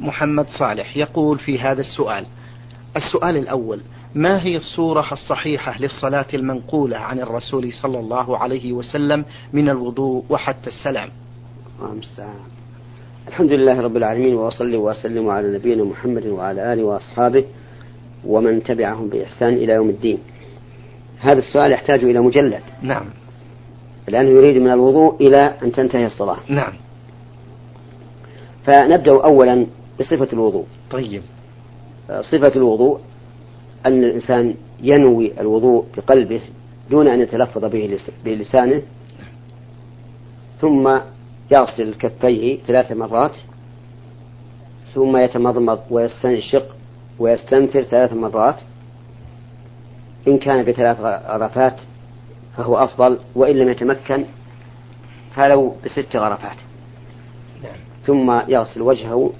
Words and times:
محمد 0.00 0.46
صالح 0.58 0.96
يقول 0.96 1.38
في 1.38 1.58
هذا 1.58 1.80
السؤال 1.80 2.26
السؤال 2.96 3.36
الأول 3.36 3.80
ما 4.14 4.42
هي 4.42 4.56
الصورة 4.56 5.12
الصحيحة 5.12 5.80
للصلاة 5.80 6.26
المنقولة 6.34 6.96
عن 6.96 7.18
الرسول 7.18 7.72
صلى 7.72 7.98
الله 7.98 8.38
عليه 8.38 8.72
وسلم 8.72 9.24
من 9.52 9.68
الوضوء 9.68 10.24
وحتى 10.28 10.66
السلام؟ 10.66 11.08
الحمد 13.28 13.52
لله 13.52 13.80
رب 13.80 13.96
العالمين 13.96 14.34
وأصلي 14.34 14.76
وأسلم 14.76 15.28
على 15.28 15.54
نبينا 15.54 15.84
محمد 15.84 16.26
وعلى 16.26 16.72
آله 16.72 16.82
وأصحابه 16.82 17.44
ومن 18.24 18.62
تبعهم 18.62 19.08
بإحسان 19.08 19.52
إلى 19.52 19.72
يوم 19.72 19.88
الدين. 19.88 20.18
هذا 21.20 21.38
السؤال 21.38 21.72
يحتاج 21.72 22.04
إلى 22.04 22.20
مجلد. 22.20 22.62
نعم. 22.82 23.04
لأنه 24.08 24.28
يريد 24.28 24.62
من 24.62 24.70
الوضوء 24.70 25.16
إلى 25.20 25.54
أن 25.62 25.72
تنتهي 25.72 26.06
الصلاة. 26.06 26.38
نعم. 26.48 26.72
فنبدأ 28.70 29.12
أولا 29.12 29.66
بصفة 30.00 30.28
الوضوء. 30.32 30.66
طيب. 30.90 31.22
صفة 32.20 32.52
الوضوء 32.56 33.00
أن 33.86 34.04
الإنسان 34.04 34.54
ينوي 34.82 35.40
الوضوء 35.40 35.86
بقلبه 35.96 36.40
دون 36.90 37.08
أن 37.08 37.20
يتلفظ 37.20 37.64
به 37.64 37.98
بلسانه 38.24 38.82
ثم 40.60 40.98
يغسل 41.50 41.94
كفيه 41.94 42.58
ثلاث 42.66 42.92
مرات 42.92 43.36
ثم 44.94 45.16
يتمضمض 45.16 45.80
ويستنشق 45.90 46.76
ويستنثر 47.18 47.82
ثلاث 47.82 48.12
مرات. 48.12 48.60
إن 50.28 50.38
كان 50.38 50.64
بثلاث 50.64 51.00
غرفات 51.00 51.80
فهو 52.56 52.76
أفضل 52.76 53.18
وإن 53.34 53.56
لم 53.56 53.68
يتمكن 53.68 54.24
فلو 55.34 55.74
بست 55.84 56.16
غرفات. 56.16 56.56
ثم 58.06 58.40
يغسل 58.48 58.82
وجهه 58.82 59.32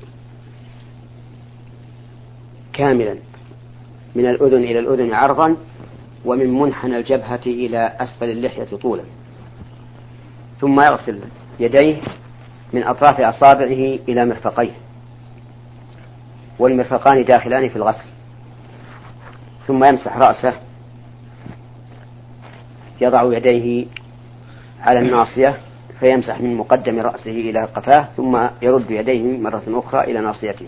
كاملا 2.73 3.17
من 4.15 4.27
الأذن 4.27 4.63
إلى 4.63 4.79
الأذن 4.79 5.15
عرضا 5.15 5.57
ومن 6.25 6.61
منحنى 6.61 6.97
الجبهة 6.97 7.41
إلى 7.47 7.97
أسفل 8.01 8.31
اللحية 8.31 8.77
طولا. 8.77 9.03
ثم 10.61 10.81
يغسل 10.81 11.21
يديه 11.61 11.97
من 12.73 12.83
أطراف 12.83 13.21
أصابعه 13.21 13.99
إلى 14.09 14.27
مرفقيه 14.27 14.73
والمرفقان 16.59 17.25
داخلان 17.25 17.69
في 17.69 17.77
الغسل. 17.77 18.09
ثم 19.67 19.85
يمسح 19.85 20.17
رأسه 20.17 20.55
يضع 23.01 23.37
يديه 23.37 23.87
على 24.81 24.99
الناصية 24.99 25.61
فيمسح 26.01 26.41
من 26.41 26.57
مقدم 26.57 27.01
رأسه 27.01 27.31
إلى 27.31 27.65
قفاه 27.65 28.09
ثم 28.17 28.49
يرد 28.63 28.91
يديه 28.91 29.39
مرة 29.39 29.63
أخرى 29.69 30.01
إلى 30.01 30.21
ناصيته. 30.21 30.67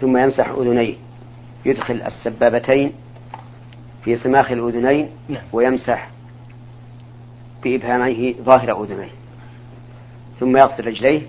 ثم 0.00 0.16
يمسح 0.16 0.48
أذنيه. 0.48 0.94
يدخل 1.66 2.02
السبابتين 2.02 2.92
في 4.04 4.16
سماخ 4.16 4.50
الأذنين 4.50 5.08
نعم. 5.28 5.42
ويمسح 5.52 6.10
بإبهاميه 7.62 8.34
ظاهر 8.42 8.84
أذنيه. 8.84 9.10
ثم 10.38 10.56
يغسل 10.56 10.86
رجليه 10.86 11.22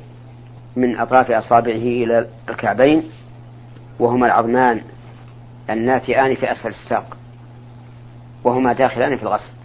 من 0.76 0.98
أطراف 0.98 1.32
أصابعه 1.32 1.76
إلى 1.76 2.28
الكعبين 2.50 3.04
وهما 4.00 4.26
العظمان 4.26 4.82
الناتئان 5.70 6.36
في 6.36 6.52
أسفل 6.52 6.70
الساق 6.70 7.18
وهما 8.44 8.74
داخلان 8.74 9.18
في 9.18 9.24
الغسل. 9.24 9.61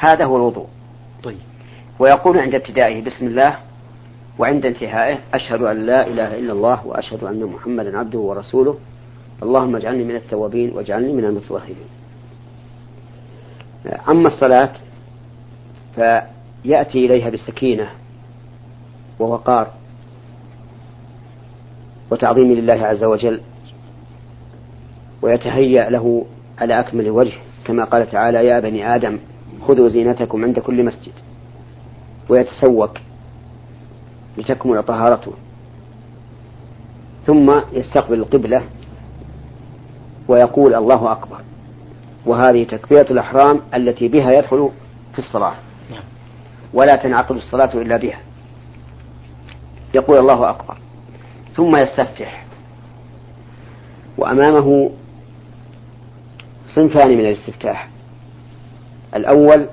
هذا 0.00 0.24
هو 0.24 0.36
الوضوء. 0.36 0.66
طيب. 1.22 1.38
ويقول 1.98 2.38
عند 2.38 2.54
ابتدائه 2.54 3.02
بسم 3.04 3.26
الله 3.26 3.56
وعند 4.38 4.66
انتهائه 4.66 5.18
أشهد 5.34 5.62
أن 5.62 5.86
لا 5.86 6.06
إله 6.06 6.38
إلا 6.38 6.52
الله 6.52 6.86
وأشهد 6.86 7.24
أن 7.24 7.44
محمدا 7.44 7.98
عبده 7.98 8.18
ورسوله. 8.18 8.78
اللهم 9.42 9.76
اجعلني 9.76 10.04
من 10.04 10.16
التوابين 10.16 10.72
واجعلني 10.72 11.12
من 11.12 11.24
المتوهمين 11.24 11.76
أما 14.08 14.26
الصلاة 14.26 14.72
فيأتي 15.94 17.06
إليها 17.06 17.30
بالسكينة 17.30 17.88
ووقار 19.18 19.70
وتعظيم 22.10 22.52
لله 22.52 22.86
عز 22.86 23.04
وجل 23.04 23.40
ويتهيأ 25.22 25.90
له 25.90 26.26
على 26.58 26.80
أكمل 26.80 27.10
وجه 27.10 27.32
كما 27.64 27.84
قال 27.84 28.10
تعالى 28.10 28.46
يا 28.46 28.60
بني 28.60 28.94
آدم 28.94 29.18
خذوا 29.68 29.88
زينتكم 29.88 30.44
عند 30.44 30.58
كل 30.58 30.84
مسجد. 30.84 31.12
ويتسوك 32.28 32.98
لتكمل 34.38 34.82
طهارته. 34.82 35.32
ثم 37.26 37.60
يستقبل 37.72 38.18
القبلة. 38.18 38.62
ويقول 40.28 40.74
الله 40.74 41.12
أكبر. 41.12 41.40
وهذه 42.26 42.64
تكبيرة 42.64 43.06
الأحرام 43.10 43.60
التي 43.74 44.08
بها 44.08 44.32
يدخل 44.32 44.70
في 45.12 45.18
الصلاة. 45.18 45.54
نعم. 45.90 46.02
ولا 46.74 46.96
تنعقد 46.96 47.36
الصلاة 47.36 47.74
إلا 47.74 47.96
بها. 47.96 48.20
يقول 49.94 50.18
الله 50.18 50.50
أكبر. 50.50 50.78
ثم 51.54 51.76
يستفتح. 51.76 52.44
وأمامه 54.18 54.90
صنفان 56.74 57.08
من 57.08 57.20
الاستفتاح. 57.20 57.88
الأول 59.16 59.66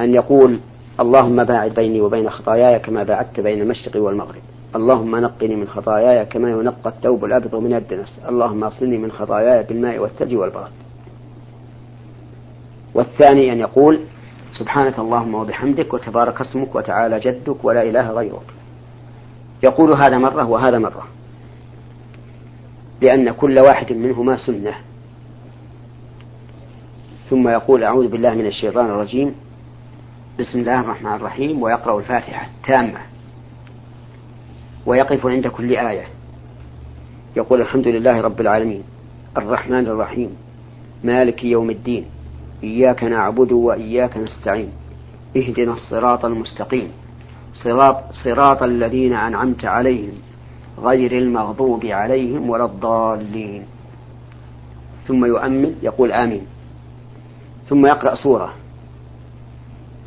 أن 0.00 0.14
يقول 0.14 0.60
اللهم 1.00 1.44
باعد 1.44 1.74
بيني 1.74 2.00
وبين 2.00 2.30
خطاياي 2.30 2.78
كما 2.78 3.02
باعدت 3.02 3.40
بين 3.40 3.60
المشرق 3.60 4.02
والمغرب. 4.02 4.42
اللهم 4.76 5.16
نقني 5.16 5.56
من 5.56 5.68
خطاياي 5.68 6.24
كما 6.24 6.50
ينقى 6.50 6.90
الثوب 6.90 7.24
الأبيض 7.24 7.54
من 7.54 7.74
الدنس 7.74 8.18
اللهم 8.28 8.64
اصلني 8.64 8.98
من 8.98 9.12
خطاياي 9.12 9.62
بالماء 9.62 9.98
والثلج 9.98 10.34
والبرد. 10.34 10.70
والثاني 12.94 13.52
أن 13.52 13.58
يقول 13.58 14.00
سبحانك 14.58 14.98
اللهم 14.98 15.34
وبحمدك 15.34 15.94
وتبارك 15.94 16.40
اسمك 16.40 16.74
وتعالى 16.74 17.20
جدك 17.20 17.64
ولا 17.64 17.82
إله 17.82 18.10
غيرك. 18.10 18.48
يقول 19.62 19.92
هذا 19.92 20.18
مرة 20.18 20.48
وهذا 20.48 20.78
مرة. 20.78 21.06
لأن 23.00 23.30
كل 23.30 23.58
واحد 23.58 23.92
منهما 23.92 24.36
سنة. 24.36 24.74
ثم 27.32 27.48
يقول 27.48 27.84
أعوذ 27.84 28.08
بالله 28.08 28.34
من 28.34 28.46
الشيطان 28.46 28.86
الرجيم. 28.86 29.34
بسم 30.40 30.58
الله 30.58 30.80
الرحمن 30.80 31.12
الرحيم. 31.12 31.62
ويقرأ 31.62 31.98
الفاتحة 31.98 32.48
تامة 32.64 33.00
ويقف 34.86 35.26
عند 35.26 35.46
كل 35.46 35.76
آية. 35.76 36.04
يقول 37.36 37.60
الحمد 37.60 37.88
لله 37.88 38.20
رب 38.20 38.40
العالمين. 38.40 38.82
الرحمن 39.36 39.86
الرحيم. 39.86 40.36
مالك 41.04 41.44
يوم 41.44 41.70
الدين. 41.70 42.04
إياك 42.64 43.04
نعبد 43.04 43.52
وإياك 43.52 44.16
نستعين. 44.16 44.68
اهدنا 45.36 45.72
الصراط 45.72 46.24
المستقيم. 46.24 46.88
صراط, 47.54 47.96
صراط 48.24 48.62
الذين 48.62 49.12
أنعمت 49.12 49.64
عليهم. 49.64 50.12
غير 50.78 51.18
المغضوب 51.18 51.86
عليهم 51.86 52.50
ولا 52.50 52.64
الضالين. 52.64 53.62
ثم 55.06 55.24
يؤمن. 55.24 55.74
يقول 55.82 56.12
آمين. 56.12 56.51
ثم 57.72 57.86
يقرأ 57.86 58.14
سورة 58.14 58.54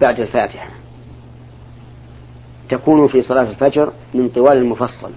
بعد 0.01 0.19
الفاتحة. 0.19 0.69
تكون 2.69 3.07
في 3.07 3.21
صلاة 3.21 3.49
الفجر 3.49 3.93
من 4.13 4.29
طوال 4.29 4.57
المفصل 4.57 5.11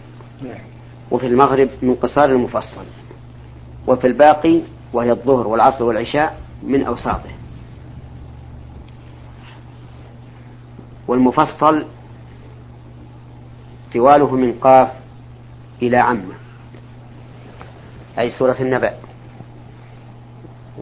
وفي 1.10 1.26
المغرب 1.26 1.70
من 1.82 1.94
قصار 1.94 2.24
المفصل 2.24 2.84
وفي 3.86 4.06
الباقي 4.06 4.60
وهي 4.92 5.10
الظهر 5.10 5.46
والعصر 5.48 5.84
والعشاء 5.84 6.38
من 6.62 6.82
أوساطه. 6.84 7.30
والمفصل 11.08 11.84
طواله 13.94 14.34
من 14.36 14.52
قاف 14.52 14.92
إلى 15.82 15.96
عمة 15.96 16.34
أي 18.18 18.30
سورة 18.30 18.56
النبأ. 18.60 18.94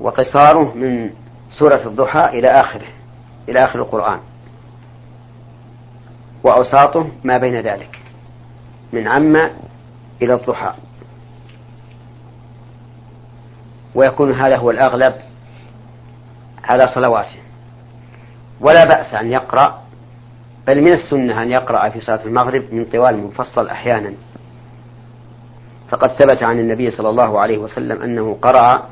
وقصاره 0.00 0.74
من 0.74 1.10
سورة 1.50 1.86
الضحى 1.86 2.38
إلى 2.38 2.48
آخره 2.48 2.86
إلى 3.48 3.64
آخر 3.64 3.78
القرآن. 3.78 4.20
وأوساطه 6.44 7.08
ما 7.24 7.38
بين 7.38 7.60
ذلك 7.60 7.98
من 8.92 9.08
عم 9.08 9.36
إلى 10.22 10.34
الضحى. 10.34 10.72
ويكون 13.94 14.32
هذا 14.32 14.56
هو 14.56 14.70
الأغلب 14.70 15.14
على 16.64 16.82
صلواته. 16.94 17.38
ولا 18.60 18.84
بأس 18.84 19.14
أن 19.14 19.32
يقرأ 19.32 19.82
بل 20.66 20.80
من 20.80 20.92
السنة 20.92 21.42
أن 21.42 21.50
يقرأ 21.50 21.88
في 21.88 22.00
صلاة 22.00 22.24
المغرب 22.24 22.74
من 22.74 22.84
طوال 22.84 23.18
مفصل 23.18 23.68
أحيانا. 23.68 24.12
فقد 25.88 26.10
ثبت 26.10 26.42
عن 26.42 26.58
النبي 26.58 26.90
صلى 26.90 27.08
الله 27.08 27.40
عليه 27.40 27.58
وسلم 27.58 28.02
أنه 28.02 28.38
قرأ 28.42 28.88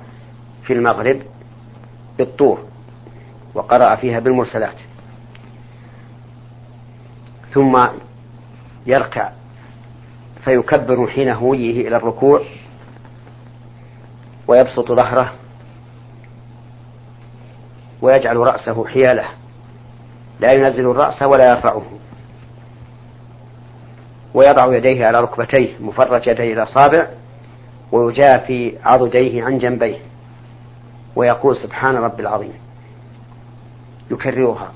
في 0.62 0.72
المغرب 0.72 1.22
بالطور 2.18 2.64
وقرأ 3.54 3.96
فيها 3.96 4.20
بالمرسلات. 4.20 4.76
ثم 7.52 7.86
يركع 8.86 9.30
فيكبر 10.44 11.06
حين 11.06 11.28
هويه 11.28 11.88
إلى 11.88 11.96
الركوع 11.96 12.40
ويبسط 14.48 14.92
ظهره 14.92 15.32
ويجعل 18.02 18.36
رأسه 18.36 18.86
حيالة. 18.86 19.24
لا 20.40 20.52
ينزل 20.52 20.90
الرأس 20.90 21.22
ولا 21.22 21.50
يرفعه. 21.50 21.82
ويضع 24.34 24.76
يديه 24.76 25.06
على 25.06 25.20
ركبتيه 25.20 25.68
مفرج 25.80 26.26
يديه 26.26 26.52
الأصابع 26.52 27.08
ويجافي 27.92 28.78
عضديه 28.84 29.44
عن 29.44 29.58
جنبيه. 29.58 29.98
ويقول 31.16 31.56
سبحان 31.56 31.96
رب 31.96 32.20
العظيم. 32.20 32.54
يكررها. 34.10 34.72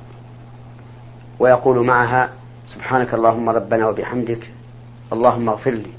ويقول 1.38 1.86
معها 1.86 2.30
سبحانك 2.66 3.14
اللهم 3.14 3.48
ربنا 3.48 3.88
وبحمدك 3.88 4.50
اللهم 5.12 5.48
اغفر 5.48 5.70
لي. 5.70 5.92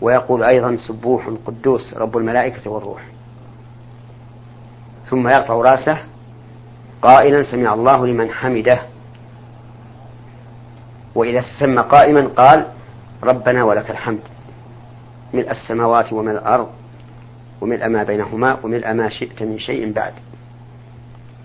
ويقول 0.00 0.42
أيضا 0.42 0.76
سبوح 0.76 1.30
قدوس 1.46 1.94
رب 1.94 2.16
الملائكة 2.16 2.70
والروح. 2.70 3.02
ثم 5.10 5.28
يرفع 5.28 5.54
رأسه 5.54 5.98
قائلا 7.02 7.42
سمع 7.42 7.74
الله 7.74 8.06
لمن 8.06 8.30
حمده. 8.30 8.82
وإذا 11.14 11.42
سمى 11.60 11.82
قائما 11.82 12.28
قال 12.36 12.66
ربنا 13.22 13.64
ولك 13.64 13.90
الحمد. 13.90 14.20
ملء 15.34 15.50
السماوات 15.50 16.12
وملء 16.12 16.38
الأرض. 16.38 16.68
وملء 17.62 17.88
ما 17.88 18.02
بينهما 18.02 18.58
وملء 18.62 18.92
ما 18.92 19.08
شئت 19.08 19.42
من 19.42 19.58
شيء 19.58 19.92
بعد. 19.92 20.12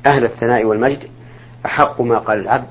أهل 0.08 0.26
الثناء 0.26 0.66
والمجد 0.66 1.10
أحق 1.66 2.02
ما 2.02 2.18
قال 2.20 2.40
العبد 2.40 2.68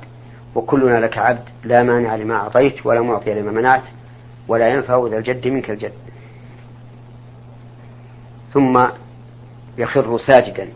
وكلنا 0.55 1.01
لك 1.01 1.19
عبد 1.19 1.49
لا 1.65 1.83
مانع 1.83 2.17
لما 2.17 2.35
أعطيت 2.35 2.87
ولا 2.87 3.01
معطي 3.01 3.35
لما 3.35 3.53
منعت 3.53 3.83
ولا 4.49 4.69
ينفع 4.69 5.07
ذا 5.11 5.19
الجد 5.19 5.49
منك 5.49 5.71
الجد. 5.71 5.93
ثم 8.53 8.87
يخر 9.79 10.19
ساجدا 10.19 10.69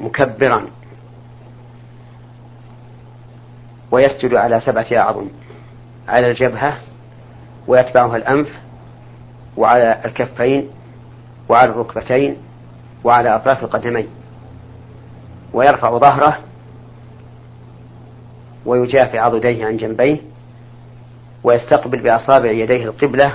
مكبرا 0.00 0.66
ويسجد 3.90 4.34
على 4.34 4.60
سبعة 4.60 4.86
أعظم 4.92 5.28
على 6.08 6.30
الجبهة 6.30 6.78
ويتبعها 7.66 8.16
الأنف 8.16 8.48
وعلى 9.56 10.00
الكفين 10.04 10.70
وعلى 11.48 11.70
الركبتين 11.70 12.36
وعلى 13.04 13.36
أطراف 13.36 13.64
القدمين 13.64 14.08
ويرفع 15.52 15.98
ظهره 15.98 16.38
ويجافي 18.66 19.18
عضديه 19.18 19.66
عن 19.66 19.76
جنبيه 19.76 20.20
ويستقبل 21.44 22.00
بأصابع 22.02 22.50
يديه 22.50 22.84
القبلة 22.84 23.34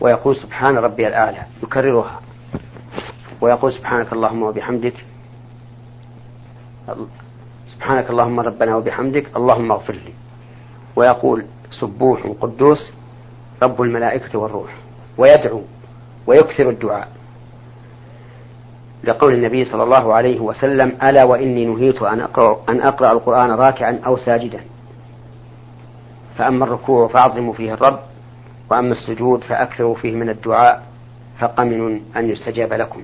ويقول 0.00 0.36
سبحان 0.36 0.78
ربي 0.78 1.08
الأعلى 1.08 1.42
يكررها 1.62 2.20
ويقول 3.40 3.72
سبحانك 3.72 4.12
اللهم 4.12 4.42
وبحمدك 4.42 4.94
سبحانك 7.74 8.10
اللهم 8.10 8.40
ربنا 8.40 8.76
وبحمدك 8.76 9.26
اللهم 9.36 9.72
اغفر 9.72 9.92
لي. 9.94 10.12
ويقول 10.96 11.46
سبوح 11.80 12.26
قدوس 12.40 12.92
رب 13.62 13.82
الملائكة 13.82 14.38
والروح 14.38 14.74
ويدعو 15.18 15.62
ويكثر 16.26 16.70
الدعاء. 16.70 17.08
لقول 19.04 19.34
النبي 19.34 19.64
صلى 19.64 19.82
الله 19.82 20.14
عليه 20.14 20.40
وسلم 20.40 20.98
ألا 21.02 21.24
وإني 21.24 21.64
نهيت 21.64 22.02
أن 22.02 22.20
أقرأ, 22.20 22.62
أن 22.68 22.80
أقرأ 22.80 23.12
القرآن 23.12 23.50
راكعا 23.50 24.00
أو 24.06 24.16
ساجدا. 24.16 24.60
فأما 26.38 26.64
الركوع 26.64 27.08
فأعظموا 27.08 27.52
فيه 27.52 27.72
الرب 27.74 27.98
وأما 28.70 28.92
السجود 28.92 29.44
فأكثروا 29.44 29.94
فيه 29.94 30.14
من 30.14 30.28
الدعاء 30.28 30.82
فقمن 31.38 32.00
أن 32.16 32.30
يستجاب 32.30 32.72
لكم. 32.72 33.02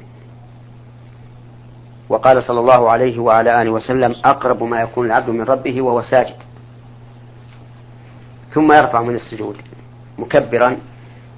وقال 2.08 2.42
صلى 2.42 2.60
الله 2.60 2.90
عليه 2.90 3.18
وعلى 3.18 3.62
آله 3.62 3.70
وسلم 3.70 4.14
أقرب 4.24 4.62
ما 4.62 4.80
يكون 4.80 5.06
العبد 5.06 5.30
من 5.30 5.42
ربه 5.42 5.82
وهو 5.82 6.02
ساجد. 6.02 6.36
ثم 8.54 8.72
يرفع 8.72 9.02
من 9.02 9.14
السجود 9.14 9.56
مكبرا 10.18 10.76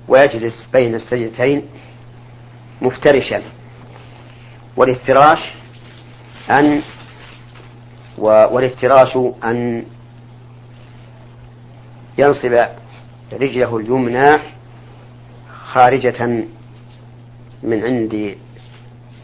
ويجلس 0.09 0.69
بين 0.73 0.95
السجدتين 0.95 1.63
مفترشا 2.83 3.43
والافتراش 4.77 5.39
أن 6.51 6.83
والافتراش 8.19 9.17
أن 9.45 9.85
ينصب 12.19 12.67
رجله 13.33 13.77
اليمنى 13.77 14.39
خارجة 15.73 16.27
من 17.63 17.85
عند 17.85 18.37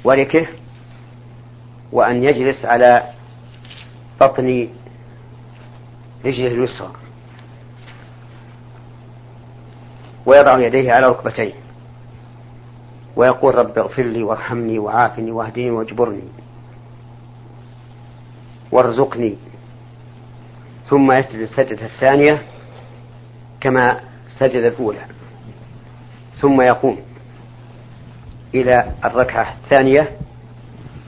وركه 0.05 0.47
وأن 1.93 2.25
يجلس 2.25 2.65
على 2.65 3.03
بطن 4.21 4.69
رجله 6.25 6.47
اليسرى. 6.47 6.93
ويضع 10.27 10.59
يديه 10.59 10.93
على 10.93 11.07
ركبتيه. 11.07 11.53
ويقول 13.17 13.55
رب 13.55 13.79
اغفر 13.79 14.03
لي 14.03 14.23
وارحمني 14.23 14.79
وعافني 14.79 15.31
واهدني 15.31 15.71
واجبرني 15.71 16.29
وارزقني. 18.73 19.37
ثم 20.89 21.13
يسجد 21.13 21.41
السجدة 21.41 21.87
الثانية 21.87 22.43
كما 23.61 24.01
سجد 24.39 24.63
الأولى. 24.63 25.01
ثم 26.41 26.61
يقوم 26.61 26.99
إلى 28.55 28.93
الركعة 29.05 29.55
الثانية 29.65 30.09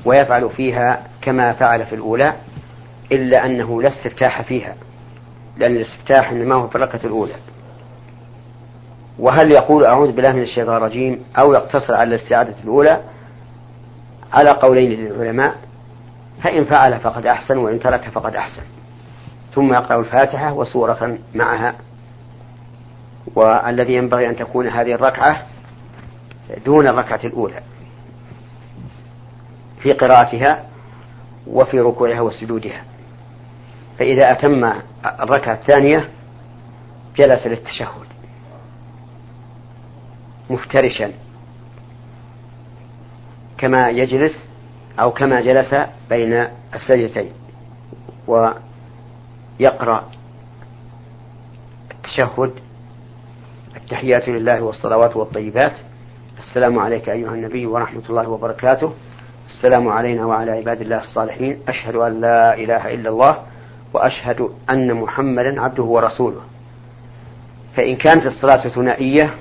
ويفعل 0.05 0.51
فيها 0.51 1.07
كما 1.23 1.53
فعل 1.53 1.87
في 1.87 1.95
الأولى 1.95 2.35
إلا 3.13 3.47
أنه 3.47 3.83
لا 3.83 3.89
استفتاح 3.89 4.43
فيها 4.43 4.75
لأن 5.57 5.73
الاستفتاح 5.73 6.31
إنما 6.31 6.55
هو 6.55 6.69
في 6.69 6.77
الركعة 6.77 7.01
الأولى. 7.05 7.35
وهل 9.19 9.53
يقول 9.53 9.85
أعوذ 9.85 10.13
بالله 10.13 10.33
من 10.33 10.43
الشيطان 10.43 10.77
الرجيم 10.77 11.25
أو 11.41 11.53
يقتصر 11.53 11.95
على 11.95 12.15
الاستعادة 12.15 12.55
الأولى؟ 12.65 13.01
على 14.33 14.51
قولين 14.51 14.91
للعلماء 14.91 15.55
فإن 16.43 16.65
فعل 16.65 17.01
فقد 17.01 17.27
أحسن 17.27 17.57
وإن 17.57 17.81
ترك 17.81 18.09
فقد 18.09 18.37
أحسن. 18.37 18.63
ثم 19.55 19.73
يقرأ 19.73 20.01
الفاتحة 20.01 20.53
وسورة 20.53 21.19
معها. 21.35 21.75
والذي 23.35 23.95
ينبغي 23.95 24.29
أن 24.29 24.37
تكون 24.37 24.69
هذه 24.69 24.95
الركعة 24.95 25.43
دون 26.67 26.89
الركعة 26.89 27.21
الأولى. 27.25 27.61
في 29.83 29.93
قراءتها 29.93 30.65
وفي 31.47 31.81
ركوعها 31.81 32.21
وسجودها. 32.21 32.85
فإذا 33.99 34.33
أتم 34.33 34.73
الركعة 35.21 35.55
الثانية 35.55 36.09
جلس 37.17 37.47
للتشهد. 37.47 38.12
مفترشا. 40.51 41.13
كما 43.59 43.89
يجلس 43.89 44.47
أو 45.01 45.11
كما 45.11 45.41
جلس 45.41 45.75
بين 46.11 46.49
السجدتين 46.75 47.31
ويقرأ 48.27 50.05
التشهد 51.91 52.53
التحيات 53.77 54.29
لله 54.29 54.63
والصلوات 54.63 55.17
والطيبات. 55.17 55.73
السلام 56.39 56.79
عليك 56.79 57.09
أيها 57.09 57.35
النبي 57.35 57.67
ورحمة 57.67 58.03
الله 58.11 58.29
وبركاته. 58.29 58.93
السلام 59.47 59.89
علينا 59.89 60.27
وعلى 60.27 60.51
عباد 60.51 60.81
الله 60.81 61.01
الصالحين. 61.01 61.59
أشهد 61.69 61.95
أن 61.95 62.21
لا 62.21 62.55
إله 62.55 62.95
إلا 62.95 63.11
الله 63.11 63.43
وأشهد 63.93 64.49
أن 64.71 64.95
محمدا 64.95 65.61
عبده 65.61 65.83
ورسوله. 65.83 66.41
فإن 67.77 67.97
كانت 67.97 68.27
الصلاة 68.27 68.69
ثنائية 68.69 69.35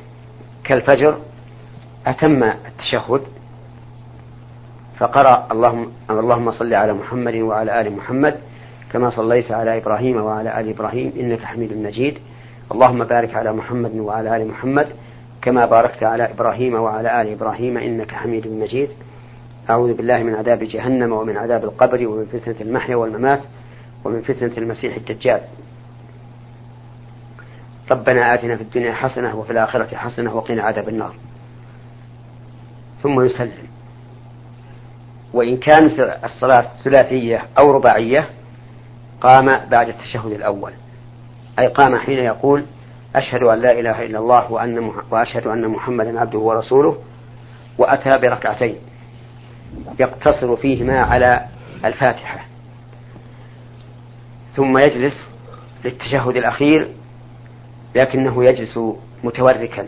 كالفجر 0.63 1.17
أتم 2.07 2.43
التشهد 2.43 3.21
فقرأ 4.97 5.47
اللهم 5.51 5.91
اللهم 6.09 6.51
صل 6.51 6.73
على 6.73 6.93
محمد 6.93 7.35
وعلى 7.35 7.81
آل 7.81 7.95
محمد 7.95 8.35
كما 8.91 9.09
صليت 9.09 9.51
على 9.51 9.77
إبراهيم 9.77 10.17
وعلى 10.17 10.59
آل 10.59 10.69
إبراهيم 10.69 11.13
إنك 11.19 11.43
حميد 11.43 11.73
مجيد. 11.73 12.17
اللهم 12.71 13.03
بارك 13.03 13.35
على 13.35 13.53
محمد 13.53 13.95
وعلى 13.95 14.37
آل 14.37 14.47
محمد 14.47 14.87
كما 15.41 15.65
باركت 15.65 16.03
على 16.03 16.31
إبراهيم 16.31 16.73
وعلى 16.73 17.21
آل 17.21 17.27
إبراهيم 17.31 17.77
إنك 17.77 18.11
حميد 18.11 18.47
مجيد. 18.47 18.89
أعوذ 19.69 19.93
بالله 19.93 20.23
من 20.23 20.35
عذاب 20.35 20.63
جهنم 20.63 21.11
ومن 21.13 21.37
عذاب 21.37 21.63
القبر 21.63 22.07
ومن 22.07 22.25
فتنة 22.25 22.55
المحيا 22.61 22.95
والممات 22.95 23.41
ومن 24.05 24.21
فتنة 24.21 24.51
المسيح 24.57 24.95
الدجال. 24.95 25.41
ربنا 27.91 28.33
آتنا 28.33 28.55
في 28.55 28.63
الدنيا 28.63 28.93
حسنة 28.93 29.35
وفي 29.35 29.51
الآخرة 29.51 29.95
حسنة 29.95 30.35
وقنا 30.35 30.63
عذاب 30.63 30.89
النار. 30.89 31.13
ثم 33.03 33.21
يسلم. 33.21 33.67
وإن 35.33 35.57
كانت 35.57 36.19
الصلاة 36.23 36.67
ثلاثية 36.83 37.43
أو 37.59 37.71
رباعية 37.71 38.29
قام 39.21 39.45
بعد 39.45 39.89
التشهد 39.89 40.31
الأول. 40.31 40.73
أي 41.59 41.67
قام 41.67 41.97
حين 41.97 42.17
يقول 42.17 42.65
أشهد 43.15 43.43
أن 43.43 43.59
لا 43.59 43.79
إله 43.79 44.05
إلا 44.05 44.19
الله 44.19 44.51
وأن 44.51 44.91
وأشهد 45.11 45.47
أن 45.47 45.67
محمدا 45.67 46.19
عبده 46.19 46.39
ورسوله 46.39 46.97
وأتى 47.77 48.17
بركعتين. 48.17 48.75
يقتصر 49.99 50.55
فيهما 50.55 50.99
على 50.99 51.45
الفاتحة. 51.85 52.39
ثم 54.55 54.77
يجلس 54.77 55.29
للتشهد 55.85 56.37
الأخير 56.37 57.00
لكنه 57.95 58.43
يجلس 58.43 58.79
متوركا 59.23 59.87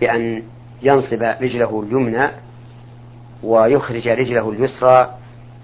بأن 0.00 0.42
ينصب 0.82 1.22
رجله 1.22 1.82
اليمنى 1.82 2.30
ويخرج 3.42 4.08
رجله 4.08 4.50
اليسرى 4.50 5.14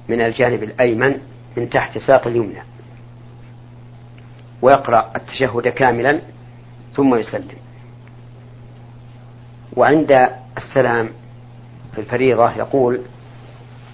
من 0.09 0.21
الجانب 0.21 0.63
الأيمن 0.63 1.21
من 1.57 1.71
تحت 1.71 1.99
ساق 1.99 2.27
اليمنى 2.27 2.63
ويقرأ 4.63 5.11
التشهد 5.17 5.69
كاملا 5.69 6.21
ثم 6.95 7.15
يسلم. 7.15 7.57
وعند 9.77 10.29
السلام 10.59 11.11
في 11.93 12.01
الفريضة 12.01 12.53
يقول 12.57 13.01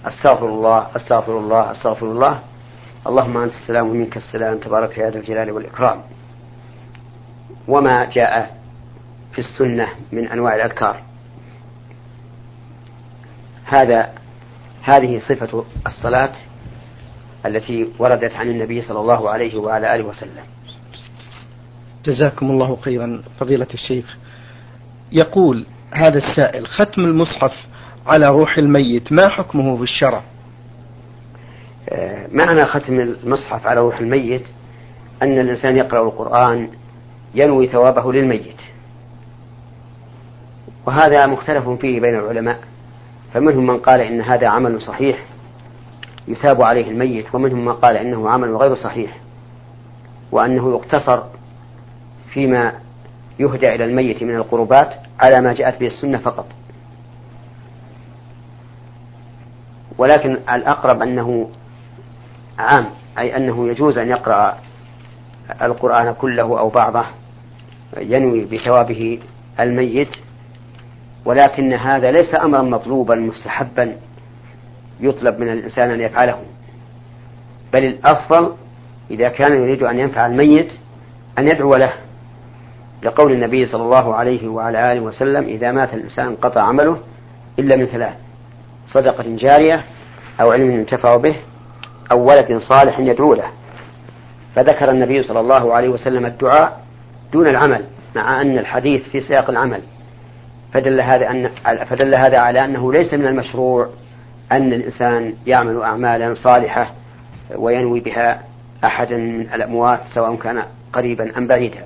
أستغفر 0.05 0.45
الله 0.49 0.87
أستغفر 0.95 1.37
الله 1.37 1.71
أستغفر 1.71 2.05
الله. 2.05 2.39
اللهم 3.07 3.37
أنت 3.37 3.53
السلام 3.53 3.89
ومنك 3.89 4.17
السلام. 4.17 4.57
تبارك 4.57 4.97
يا 4.97 5.09
ذا 5.09 5.19
الجلال 5.19 5.51
والإكرام. 5.51 6.01
وما 7.69 8.05
جاء 8.05 8.59
في 9.31 9.39
السنة 9.39 9.87
من 10.11 10.27
أنواع 10.27 10.55
الأذكار. 10.55 11.01
هذا 13.65 14.13
هذه 14.81 15.19
صفة 15.19 15.65
الصلاة 15.87 16.31
التي 17.45 17.87
وردت 17.99 18.33
عن 18.35 18.49
النبي 18.49 18.81
صلى 18.81 18.99
الله 18.99 19.29
عليه 19.29 19.55
وعلى 19.57 19.95
آله 19.95 20.03
وسلم. 20.03 20.43
جزاكم 22.05 22.51
الله 22.51 22.75
خيرا 22.75 23.23
فضيلة 23.39 23.67
الشيخ. 23.73 24.17
يقول 25.11 25.65
هذا 25.91 26.17
السائل 26.17 26.67
ختم 26.67 27.01
المصحف 27.01 27.53
على 28.07 28.27
روح 28.27 28.57
الميت 28.57 29.11
ما 29.11 29.29
حكمه 29.29 29.77
في 29.77 29.83
الشرع؟ 29.83 30.23
آه، 31.89 32.27
معنى 32.31 32.65
ختم 32.65 32.99
المصحف 32.99 33.67
على 33.67 33.79
روح 33.79 33.99
الميت 33.99 34.45
أن 35.23 35.39
الإنسان 35.39 35.77
يقرأ 35.77 36.03
القرآن 36.03 36.69
ينوي 37.35 37.67
ثوابه 37.67 38.13
للميت. 38.13 38.61
وهذا 40.85 41.25
مختلف 41.27 41.69
فيه 41.69 41.99
بين 41.99 42.15
العلماء 42.15 42.59
فمنهم 43.33 43.67
من 43.67 43.77
قال 43.77 44.01
إن 44.01 44.21
هذا 44.21 44.47
عمل 44.47 44.81
صحيح 44.81 45.25
يثاب 46.27 46.63
عليه 46.63 46.91
الميت 46.91 47.35
ومنهم 47.35 47.65
من 47.65 47.73
قال 47.73 47.97
إنه 47.97 48.29
عمل 48.29 48.55
غير 48.55 48.75
صحيح 48.75 49.17
وأنه 50.31 50.69
يقتصر 50.69 51.23
فيما 52.33 52.73
يهدى 53.39 53.75
إلى 53.75 53.85
الميت 53.85 54.23
من 54.23 54.35
القربات 54.35 54.93
على 55.19 55.41
ما 55.41 55.53
جاءت 55.53 55.79
به 55.79 55.87
السنة 55.87 56.17
فقط. 56.17 56.45
ولكن 59.97 60.31
الأقرب 60.31 61.01
أنه 61.01 61.49
عام 62.59 62.85
أي 63.17 63.37
أنه 63.37 63.67
يجوز 63.67 63.97
أن 63.97 64.09
يقرأ 64.09 64.57
القرآن 65.61 66.13
كله 66.13 66.59
أو 66.59 66.69
بعضه 66.69 67.05
ينوي 67.97 68.45
بثوابه 68.45 69.19
الميت 69.59 70.09
ولكن 71.25 71.73
هذا 71.73 72.11
ليس 72.11 72.35
أمرا 72.35 72.61
مطلوبا 72.61 73.15
مستحبا 73.15 73.95
يطلب 74.99 75.39
من 75.39 75.51
الإنسان 75.51 75.91
أن 75.91 76.01
يفعله. 76.01 76.37
بل 77.73 77.85
الأفضل 77.85 78.53
إذا 79.11 79.29
كان 79.29 79.63
يريد 79.63 79.83
أن 79.83 79.99
ينفع 79.99 80.25
الميت 80.25 80.71
أن 81.37 81.47
يدعو 81.47 81.75
له 81.75 81.93
لقول 83.03 83.31
النبي 83.31 83.65
صلى 83.65 83.83
الله 83.83 84.15
عليه 84.15 84.47
وعلى 84.47 84.91
آله 84.91 85.01
وسلم 85.01 85.43
إذا 85.43 85.71
مات 85.71 85.93
الإنسان 85.93 86.25
انقطع 86.25 86.61
عمله 86.61 86.97
إلا 87.59 87.75
من 87.75 87.85
ثلاث 87.85 88.13
صدقة 88.87 89.23
جارية 89.27 89.83
أو 90.41 90.51
علم 90.51 90.71
ينتفع 90.71 91.15
به 91.15 91.35
أو 92.11 92.25
ولد 92.25 92.57
صالح 92.57 92.99
يدعو 92.99 93.33
له. 93.33 93.58
فذكر 94.55 94.91
النبي 94.91 95.23
صلى 95.23 95.39
الله 95.39 95.73
عليه 95.73 95.89
وسلم 95.89 96.25
الدعاء 96.25 96.79
دون 97.33 97.47
العمل 97.47 97.85
مع 98.15 98.41
أن 98.41 98.57
الحديث 98.57 99.09
في 99.09 99.21
سياق 99.21 99.49
العمل. 99.49 99.81
فدل 100.73 101.01
هذا 101.01 101.29
أن 101.31 101.49
فدل 101.85 102.15
هذا 102.15 102.39
على 102.39 102.65
أنه 102.65 102.93
ليس 102.93 103.13
من 103.13 103.27
المشروع 103.27 103.89
أن 104.51 104.73
الإنسان 104.73 105.33
يعمل 105.47 105.81
أعمالا 105.81 106.33
صالحة 106.33 106.91
وينوي 107.55 107.99
بها 107.99 108.41
أحدا 108.85 109.17
من 109.17 109.41
الأموات 109.53 109.99
سواء 110.13 110.35
كان 110.35 110.63
قريبا 110.93 111.37
أم 111.37 111.47
بعيدا. 111.47 111.85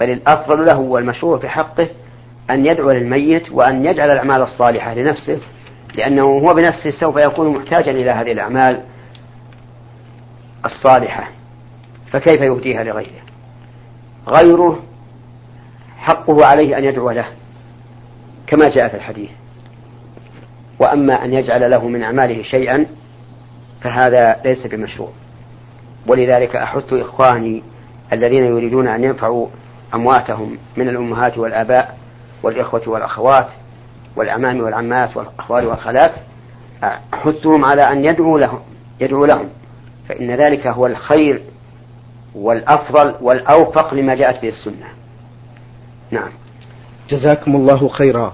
بل 0.00 0.10
الأفضل 0.10 0.64
له 0.64 0.78
والمشروع 0.78 1.38
في 1.38 1.48
حقه 1.48 1.88
أن 2.50 2.66
يدعو 2.66 2.90
للميت 2.90 3.52
وأن 3.52 3.84
يجعل 3.84 4.10
الأعمال 4.10 4.42
الصالحة 4.42 4.94
لنفسه 4.94 5.38
لأنه 5.94 6.22
هو 6.22 6.54
بنفسه 6.54 6.90
سوف 7.00 7.16
يكون 7.16 7.56
محتاجا 7.56 7.90
إلى 7.90 8.10
هذه 8.10 8.32
الأعمال 8.32 8.80
الصالحة. 10.64 11.28
فكيف 12.10 12.40
يهديها 12.40 12.84
لغيره؟ 12.84 13.22
غيره 14.28 14.82
حقه 15.98 16.46
عليه 16.46 16.78
أن 16.78 16.84
يدعو 16.84 17.10
له 17.10 17.26
كما 18.46 18.68
جاء 18.68 18.88
في 18.88 18.96
الحديث. 18.96 19.30
وأما 20.80 21.24
أن 21.24 21.32
يجعل 21.32 21.70
له 21.70 21.88
من 21.88 22.02
أعماله 22.02 22.42
شيئا 22.42 22.86
فهذا 23.80 24.36
ليس 24.44 24.66
بمشروع. 24.66 25.10
ولذلك 26.06 26.56
أحث 26.56 26.92
إخواني 26.92 27.62
الذين 28.12 28.44
يريدون 28.44 28.88
أن 28.88 29.04
ينفعوا 29.04 29.46
أمواتهم 29.94 30.58
من 30.76 30.88
الأمهات 30.88 31.38
والآباء 31.38 31.98
والإخوة 32.42 32.82
والأخوات 32.88 33.48
والأعمام 34.16 34.60
والعمات 34.60 35.16
والأخوال 35.16 35.66
والخالات 35.66 36.12
أحثهم 37.14 37.64
على 37.64 37.82
أن 37.82 38.04
يدعوا 38.04 38.38
لهم 38.38 38.60
يدعو 39.00 39.24
لهم. 39.24 39.48
فإن 40.08 40.30
ذلك 40.30 40.66
هو 40.66 40.86
الخير 40.86 41.42
والأفضل 42.36 43.14
والأوفق 43.20 43.94
لما 43.94 44.14
جاءت 44.14 44.42
به 44.42 44.48
السنة. 44.48 44.86
نعم. 46.10 46.30
جزاكم 47.10 47.56
الله 47.56 47.88
خيرا. 47.88 48.32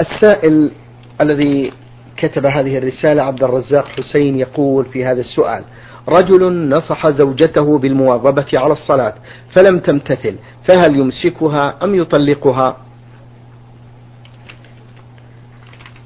السائل 0.00 0.72
الذي 1.20 1.72
كتب 2.16 2.46
هذه 2.46 2.78
الرسالة 2.78 3.22
عبد 3.22 3.42
الرزاق 3.44 3.84
حسين 3.84 4.38
يقول 4.38 4.84
في 4.84 5.04
هذا 5.04 5.20
السؤال 5.20 5.64
رجل 6.08 6.68
نصح 6.68 7.08
زوجته 7.08 7.78
بالمواظبة 7.78 8.46
على 8.54 8.72
الصلاة 8.72 9.14
فلم 9.56 9.78
تمتثل 9.78 10.38
فهل 10.68 10.96
يمسكها 10.96 11.74
أم 11.84 11.94
يطلقها؟ 11.94 12.76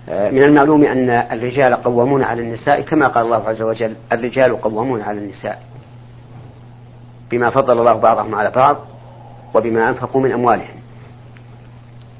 آه، 0.08 0.30
من 0.30 0.44
المعلوم 0.44 0.84
أن 0.84 1.10
الرجال 1.10 1.74
قوامون 1.74 2.22
على 2.22 2.42
النساء 2.42 2.80
كما 2.80 3.08
قال 3.08 3.24
الله 3.24 3.48
عز 3.48 3.62
وجل 3.62 3.96
الرجال 4.12 4.60
قوامون 4.60 5.02
على 5.02 5.18
النساء. 5.18 5.69
بما 7.30 7.50
فضل 7.50 7.78
الله 7.78 7.92
بعضهم 7.92 8.34
على 8.34 8.50
بعض 8.50 8.76
وبما 9.54 9.88
أنفقوا 9.88 10.20
من 10.20 10.32
أموالهم. 10.32 10.80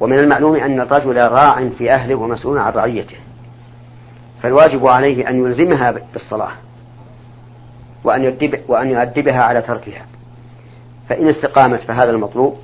ومن 0.00 0.20
المعلوم 0.20 0.56
أن 0.56 0.80
الرجل 0.80 1.16
راع 1.16 1.68
في 1.78 1.92
أهله 1.92 2.14
ومسؤول 2.14 2.58
عن 2.58 2.72
رعيته. 2.72 3.16
فالواجب 4.42 4.86
عليه 4.88 5.28
أن 5.28 5.44
يلزمها 5.44 5.94
بالصلاة 6.12 6.52
وأن 8.04 8.24
يؤدب 8.24 8.60
وأن 8.68 8.90
يؤدبها 8.90 9.42
على 9.42 9.62
تركها. 9.62 10.06
فإن 11.08 11.28
استقامت 11.28 11.80
فهذا 11.80 12.10
المطلوب 12.10 12.56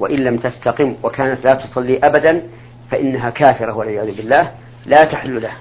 وإن 0.00 0.18
لم 0.18 0.36
تستقم 0.36 0.94
وكانت 1.02 1.44
لا 1.44 1.54
تصلي 1.54 1.98
أبدا 1.98 2.42
فإنها 2.90 3.30
كافرة 3.30 3.72
والعياذ 3.72 4.16
بالله 4.16 4.50
لا 4.86 5.02
تحل 5.02 5.42
له. 5.42 5.52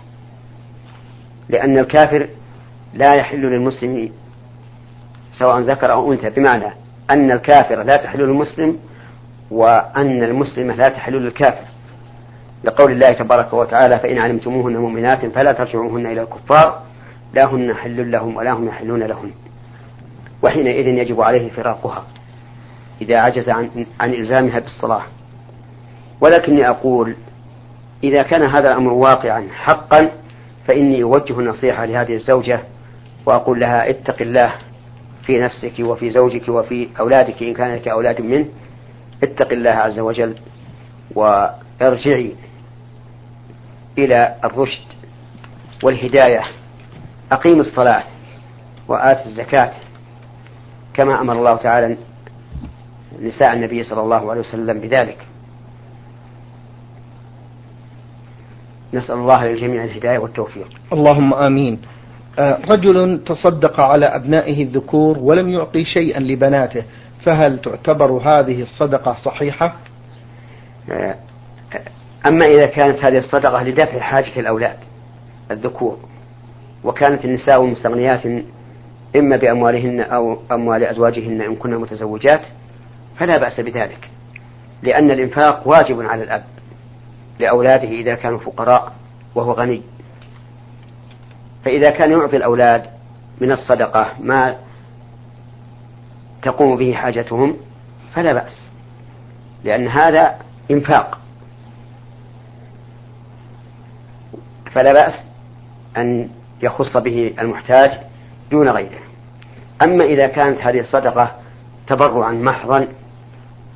لأن 1.49 1.77
الكافر 1.77 2.29
لا 2.93 3.13
يحل 3.19 3.41
للمسلم 3.41 4.11
سواء 5.39 5.59
ذكر 5.59 5.91
أو 5.91 6.13
أنثى 6.13 6.29
بمعنى 6.29 6.73
أن 7.11 7.31
الكافر 7.31 7.83
لا 7.83 7.93
تحل 7.93 8.19
للمسلم 8.19 8.79
وأن 9.51 10.23
المسلمة 10.23 10.75
لا 10.75 10.83
تحل 10.83 11.13
للكافر 11.13 11.65
لقول 12.63 12.91
الله 12.91 13.09
تبارك 13.09 13.53
وتعالى 13.53 13.99
فإن 13.99 14.17
علمتموهن 14.17 14.77
مؤمنات 14.77 15.25
فلا 15.25 15.51
ترجعوهن 15.51 16.05
إلى 16.05 16.21
الكفار 16.21 16.81
لا 17.33 17.45
هن 17.45 17.73
حل 17.73 18.11
لهم 18.11 18.35
ولا 18.37 18.51
هم 18.51 18.67
يحلون 18.67 19.03
لهن. 19.03 19.31
وحينئذ 20.43 20.87
يجب 20.87 21.21
عليه 21.21 21.51
فراقها 21.51 22.03
إذا 23.01 23.17
عجز 23.17 23.49
عن, 23.49 23.85
عن 23.99 24.13
إلزامها 24.13 24.59
بالصلاة. 24.59 25.03
ولكني 26.21 26.69
أقول 26.69 27.15
إذا 28.03 28.23
كان 28.23 28.41
هذا 28.43 28.71
الأمر 28.71 28.93
واقعا 28.93 29.47
حقا 29.53 30.11
فإني 30.67 31.03
أوجه 31.03 31.39
النصيحة 31.39 31.85
لهذه 31.85 32.13
الزوجة 32.13 32.59
وأقول 33.25 33.59
لها 33.59 33.89
اتق 33.89 34.21
الله 34.21 34.51
في 35.25 35.39
نفسك 35.39 35.73
وفي 35.79 36.11
زوجك 36.11 36.49
وفي 36.49 36.89
أولادك 36.99 37.43
إن 37.43 37.53
كان 37.53 37.75
لك 37.75 37.87
أولاد 37.87 38.21
منه 38.21 38.45
اتق 39.23 39.51
الله 39.51 39.71
عز 39.71 39.99
وجل 39.99 40.35
وارجعي 41.15 42.35
إلى 43.97 44.35
الرشد 44.43 44.85
والهداية. 45.83 46.41
أقيم 47.31 47.59
الصلاة 47.59 48.03
وآت 48.87 49.25
الزكاة 49.25 49.71
كما 50.93 51.21
أمر 51.21 51.33
الله 51.33 51.55
تعالى 51.55 51.97
نساء 53.21 53.53
النبي 53.53 53.83
صلى 53.83 54.01
الله 54.01 54.31
عليه 54.31 54.41
وسلم 54.41 54.79
بذلك. 54.79 55.17
نسأل 58.93 59.15
الله 59.15 59.45
للجميع 59.45 59.83
الهداية 59.83 60.17
والتوفيق. 60.17 60.67
اللهم 60.93 61.33
آمين. 61.33 61.81
رجل 62.39 63.23
تصدق 63.25 63.79
على 63.79 64.05
أبنائه 64.05 64.63
الذكور 64.63 65.17
ولم 65.17 65.49
يعطي 65.49 65.85
شيئا 65.85 66.19
لبناته 66.19 66.83
فهل 67.25 67.59
تعتبر 67.59 68.11
هذه 68.11 68.61
الصدقة 68.61 69.15
صحيحة؟ 69.23 69.75
آه، 70.91 71.15
أما 72.29 72.45
إذا 72.45 72.65
كانت 72.65 73.05
هذه 73.05 73.17
الصدقة 73.17 73.63
لدفع 73.63 73.99
حاجة 73.99 74.39
الأولاد 74.39 74.77
الذكور 75.51 75.97
وكانت 76.83 77.25
النساء 77.25 77.65
مستغنيات 77.65 78.25
إما 79.15 79.35
بأموالهن 79.35 79.99
أو 80.01 80.37
أموال 80.51 80.83
أزواجهن 80.83 81.41
إن 81.41 81.55
كن 81.55 81.75
متزوجات 81.75 82.41
فلا 83.17 83.37
بأس 83.37 83.59
بذلك 83.59 84.09
لأن 84.83 85.11
الإنفاق 85.11 85.67
واجب 85.67 86.01
على 86.01 86.23
الأب 86.23 86.43
لأولاده 87.39 87.89
إذا 87.89 88.15
كانوا 88.15 88.39
فقراء 88.39 88.93
وهو 89.35 89.51
غني 89.51 89.81
فإذا 91.65 91.89
كان 91.89 92.11
يعطي 92.11 92.37
الأولاد 92.37 92.85
من 93.41 93.51
الصدقة 93.51 94.13
ما 94.19 94.55
تقوم 96.41 96.77
به 96.77 96.93
حاجتهم 96.93 97.57
فلا 98.13 98.33
بأس 98.33 98.71
لأن 99.63 99.87
هذا 99.87 100.35
إنفاق. 100.71 101.17
فلا 104.71 104.93
بأس 104.93 105.23
أن 105.97 106.29
يخص 106.61 106.97
به 106.97 107.33
المحتاج 107.39 107.91
دون 108.51 108.69
غيره. 108.69 108.99
أما 109.83 110.03
إذا 110.03 110.27
كانت 110.27 110.61
هذه 110.61 110.79
الصدقة 110.79 111.31
تبرعا 111.87 112.31
محضا 112.31 112.87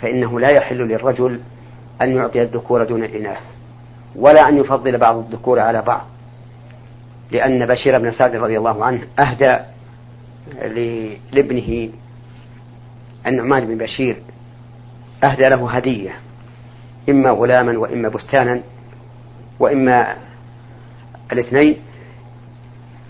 فإنه 0.02 0.40
لا 0.40 0.48
يحل 0.58 0.78
للرجل 0.78 1.42
أن 2.02 2.16
يعطي 2.16 2.42
الذكور 2.42 2.84
دون 2.84 3.04
الإناث 3.04 3.42
ولا 4.16 4.50
أن 4.50 4.58
يفضل 4.58 4.98
بعض 4.98 5.18
الذكور 5.18 5.60
على 5.60 5.82
بعض. 5.82 6.06
لأن 7.32 7.66
بشير 7.66 8.00
بن 8.00 8.12
سعد 8.12 8.36
رضي 8.36 8.58
الله 8.58 8.86
عنه 8.86 9.02
أهدى 9.20 9.58
لابنه 11.34 11.90
النعمان 13.28 13.68
بن 13.68 13.78
بشير 13.78 14.18
أهدى 15.24 15.50
له 15.50 15.72
هدية 15.72 16.12
إما 17.10 17.30
غلاما 17.30 17.78
وإما 17.78 18.10
بستانا 18.10 18.62
وإما 19.60 20.16
الاثنين. 21.32 21.78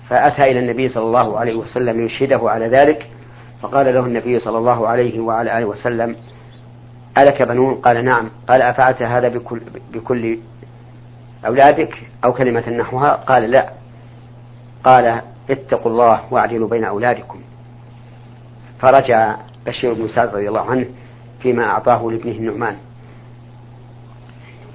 فأتى 0.09 0.43
إلى 0.51 0.59
النبي 0.59 0.89
صلى 0.89 1.03
الله 1.03 1.39
عليه 1.39 1.55
وسلم 1.55 2.05
يشهده 2.05 2.49
على 2.49 2.67
ذلك 2.67 3.07
فقال 3.61 3.93
له 3.93 4.05
النبي 4.05 4.39
صلى 4.39 4.57
الله 4.57 4.87
عليه 4.87 5.19
وعلى 5.19 5.57
آله 5.57 5.65
وسلم 5.65 6.15
ألك 7.17 7.41
بنون؟ 7.41 7.75
قال 7.75 8.05
نعم. 8.05 8.29
قال 8.49 8.61
أفعلت 8.61 9.01
هذا 9.01 9.27
بكل, 9.27 9.61
بكل 9.93 10.37
أولادك 11.45 11.93
أو 12.25 12.33
كلمة 12.33 12.69
نحوها؟ 12.69 13.11
قال 13.11 13.51
لا. 13.51 13.69
قال 14.83 15.21
اتقوا 15.49 15.91
الله 15.91 16.21
واعدلوا 16.31 16.69
بين 16.69 16.83
أولادكم. 16.83 17.41
فرجع 18.79 19.35
بشير 19.65 19.93
بن 19.93 20.07
سعد 20.07 20.29
رضي 20.29 20.49
الله 20.49 20.71
عنه 20.71 20.85
فيما 21.41 21.65
أعطاه 21.65 22.11
لابنه 22.11 22.31
النعمان. 22.31 22.75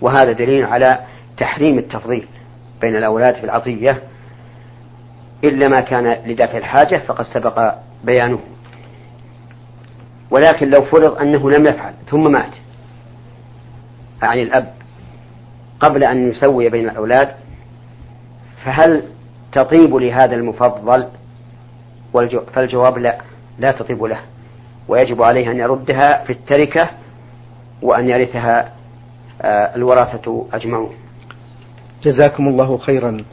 وهذا 0.00 0.32
دليل 0.32 0.64
على 0.64 0.98
تحريم 1.36 1.78
التفضيل 1.78 2.26
بين 2.80 2.96
الأولاد 2.96 3.34
في 3.34 3.44
العطية. 3.44 4.02
إلا 5.44 5.68
ما 5.68 5.80
كان 5.80 6.16
لدافع 6.26 6.58
الحاجة 6.58 6.96
فقد 6.96 7.24
سبق 7.24 7.74
بيانه. 8.04 8.38
ولكن 10.30 10.70
لو 10.70 10.84
فرض 10.84 11.18
أنه 11.18 11.50
لم 11.50 11.62
يفعل 11.62 11.94
ثم 12.10 12.32
مات 12.32 12.54
أعني 14.22 14.42
الأب 14.42 14.74
قبل 15.80 16.04
أن 16.04 16.28
يسوي 16.28 16.68
بين 16.68 16.88
الأولاد 16.88 17.34
فهل 18.64 19.02
تطيب 19.54 19.94
لهذا 19.94 20.34
المفضل؟ 20.34 21.06
فالجواب 22.54 22.98
لا 22.98 23.18
لا 23.58 23.72
تطيب 23.72 24.02
له. 24.02 24.20
ويجب 24.88 25.22
عليه 25.22 25.50
أن 25.50 25.56
يردها 25.56 26.24
في 26.24 26.30
التركة 26.30 26.90
وأن 27.82 28.08
يرثها 28.08 28.72
آه، 29.42 29.76
الورثة 29.76 30.46
أجمعون. 30.52 30.94
جزاكم 32.02 32.48
الله 32.48 32.78
خيرا. 32.78 33.24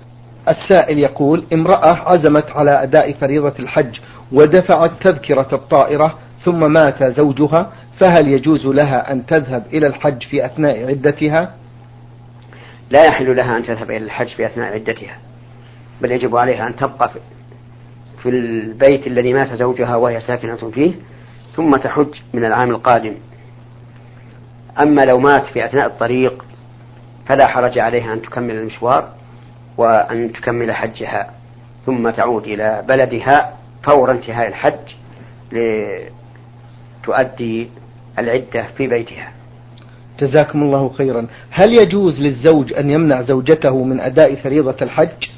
السائل 0.49 0.99
يقول 0.99 1.45
امرأة 1.53 1.95
عزمت 1.95 2.51
على 2.51 2.83
أداء 2.83 3.13
فريضة 3.13 3.53
الحج 3.59 3.99
ودفعت 4.31 4.91
تذكرة 5.01 5.47
الطائرة 5.53 6.17
ثم 6.45 6.73
مات 6.73 7.03
زوجها 7.03 7.71
فهل 7.99 8.27
يجوز 8.27 8.65
لها 8.65 9.11
أن 9.11 9.25
تذهب 9.25 9.65
إلى 9.73 9.87
الحج 9.87 10.23
في 10.23 10.45
أثناء 10.45 10.87
عدتها؟ 10.87 11.53
لا 12.89 13.05
يحل 13.05 13.35
لها 13.35 13.57
أن 13.57 13.63
تذهب 13.63 13.91
إلى 13.91 14.05
الحج 14.05 14.27
في 14.27 14.45
أثناء 14.45 14.73
عدتها. 14.73 15.17
بل 16.01 16.11
يجب 16.11 16.35
عليها 16.35 16.67
أن 16.67 16.75
تبقى 16.75 17.11
في 18.23 18.29
البيت 18.29 19.07
الذي 19.07 19.33
مات 19.33 19.53
زوجها 19.53 19.95
وهي 19.95 20.19
ساكنة 20.19 20.71
فيه 20.73 20.93
ثم 21.55 21.71
تحج 21.71 22.15
من 22.33 22.45
العام 22.45 22.69
القادم. 22.69 23.15
أما 24.79 25.01
لو 25.01 25.17
مات 25.19 25.45
في 25.45 25.65
أثناء 25.65 25.85
الطريق 25.87 26.45
فلا 27.25 27.47
حرج 27.47 27.79
عليها 27.79 28.13
أن 28.13 28.21
تكمل 28.21 28.55
المشوار 28.55 29.09
وأن 29.77 30.33
تكمل 30.33 30.71
حجها 30.71 31.33
ثم 31.85 32.09
تعود 32.09 32.43
إلى 32.43 32.83
بلدها 32.87 33.53
فور 33.83 34.11
انتهاء 34.11 34.47
الحج 34.47 34.95
لتؤدي 37.01 37.69
العدة 38.19 38.67
في 38.77 38.87
بيتها. 38.87 39.31
جزاكم 40.19 40.63
الله 40.63 40.89
خيرا. 40.89 41.27
هل 41.49 41.79
يجوز 41.79 42.21
للزوج 42.21 42.73
أن 42.73 42.89
يمنع 42.89 43.21
زوجته 43.21 43.83
من 43.83 43.99
أداء 43.99 44.35
فريضة 44.35 44.75
الحج؟ 44.81 45.29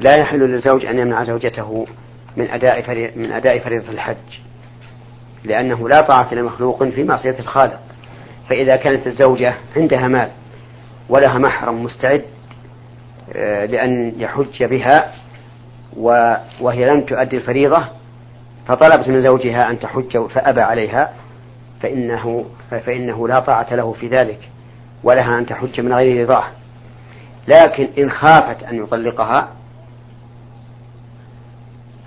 لا 0.00 0.16
يحل 0.16 0.38
للزوج 0.38 0.84
أن 0.84 0.98
يمنع 0.98 1.24
زوجته 1.24 1.86
من 2.36 2.50
أداء 2.50 2.90
من 3.16 3.32
أداء 3.32 3.58
فريضة 3.58 3.88
الحج 3.88 4.16
لأنه 5.44 5.88
لا 5.88 6.00
طاعة 6.00 6.34
لمخلوق 6.34 6.84
في 6.84 7.04
معصية 7.04 7.38
الخالق. 7.38 7.80
فإذا 8.48 8.76
كانت 8.76 9.06
الزوجة 9.06 9.54
عندها 9.76 10.08
مال 10.08 10.28
ولها 11.08 11.38
محرم 11.38 11.84
مستعد 11.84 12.22
آه، 13.36 13.66
لأن 13.66 14.12
يحج 14.18 14.64
بها 14.64 15.12
وهي 16.60 16.84
لم 16.84 17.00
تؤدي 17.00 17.36
الفريضة 17.36 17.84
فطلبت 18.68 19.08
من 19.08 19.20
زوجها 19.20 19.70
أن 19.70 19.78
تحج 19.78 20.26
فأبى 20.26 20.60
عليها 20.60 21.12
فإنه 21.82 22.44
فإنه 22.70 23.28
لا 23.28 23.38
طاعة 23.38 23.74
له 23.74 23.92
في 23.92 24.08
ذلك 24.08 24.38
ولها 25.04 25.38
أن 25.38 25.46
تحج 25.46 25.80
من 25.80 25.92
غير 25.92 26.22
رضاه. 26.22 26.44
لكن 27.48 27.88
إن 27.98 28.10
خافت 28.10 28.62
أن 28.62 28.82
يطلقها 28.82 29.48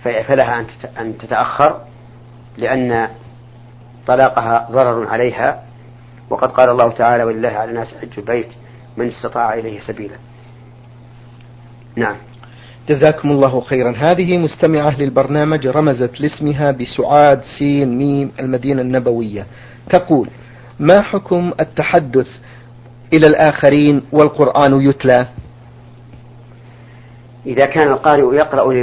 فلها 0.04 0.66
أن 1.00 1.18
تتأخر 1.18 1.82
لأن 2.58 3.08
طلاقها 4.08 4.68
ضرر 4.72 5.08
عليها 5.08 5.64
وقد 6.30 6.52
قال 6.52 6.70
الله 6.70 6.92
تعالى 6.92 7.24
ولله 7.24 7.50
على 7.50 7.70
الناس 7.70 7.88
حج 8.02 8.10
البيت 8.18 8.48
من 8.98 9.08
استطاع 9.08 9.54
إليه 9.54 9.80
سبيلا. 9.80 10.16
نعم. 11.96 12.16
جزاكم 12.90 13.32
الله 13.32 13.62
خيرا. 13.62 13.94
هذه 13.98 14.38
مستمعة 14.38 15.00
للبرنامج 15.00 15.68
رمزت 15.68 16.22
لاسمها 16.22 16.72
بسعاد 16.72 17.42
سين 17.60 17.98
ميم 17.98 18.32
المدينة 18.40 18.82
النبوية. 18.82 19.46
تقول 19.90 20.30
ما 20.80 21.02
حكم 21.02 21.52
التحدث 21.60 22.28
إلى 23.14 23.28
الآخرين 23.28 24.02
والقرآن 24.12 24.82
يتلى؟ 24.82 25.28
إذا 27.46 27.66
كان 27.66 27.88
القارئ 27.88 28.36
يقرأ 28.36 28.74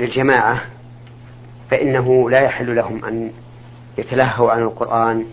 للجماعة 0.00 0.60
فإنه 1.70 2.30
لا 2.30 2.40
يحل 2.40 2.76
لهم 2.76 3.04
أن 3.04 3.30
يتلهوا 3.98 4.50
عن 4.50 4.62
القرآن 4.62 5.24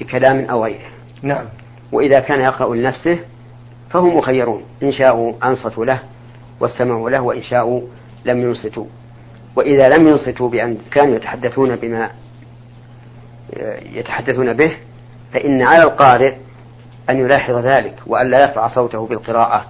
بكلام 0.00 0.44
أو 0.44 0.64
غيره. 0.64 0.88
نعم. 1.22 1.44
وإذا 1.92 2.20
كان 2.20 2.40
يقرأ 2.40 2.74
لنفسه 2.74 3.18
فهم 3.90 4.16
مخيرون. 4.16 4.62
إن 4.82 4.92
شاءوا 4.92 5.32
أنصتوا 5.44 5.84
له 5.84 5.98
واستمعوا 6.60 7.10
له 7.10 7.20
وإن 7.20 7.42
شاءوا 7.42 7.80
لم 8.24 8.40
ينصتوا. 8.40 8.86
وإذا 9.56 9.96
لم 9.96 10.06
ينصتوا 10.06 10.48
بأن 10.48 10.78
كانوا 10.90 11.16
يتحدثون 11.16 11.76
بما 11.76 12.10
يتحدثون 13.92 14.52
به 14.52 14.76
فإن 15.32 15.62
على 15.62 15.82
القارئ 15.82 16.34
أن 17.10 17.18
يلاحظ 17.18 17.54
ذلك 17.54 17.94
وألا 18.06 18.38
يرفع 18.38 18.68
صوته 18.68 19.06
بالقراءة 19.06 19.64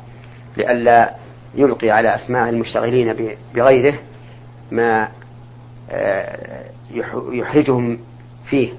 لئلا 0.56 1.14
يلقي 1.58 1.90
على 1.90 2.14
أسماع 2.14 2.48
المشتغلين 2.48 3.36
بغيره 3.54 3.94
ما 4.70 5.08
آه، 5.90 6.64
يحرجهم 7.32 7.98
فيه. 8.50 8.72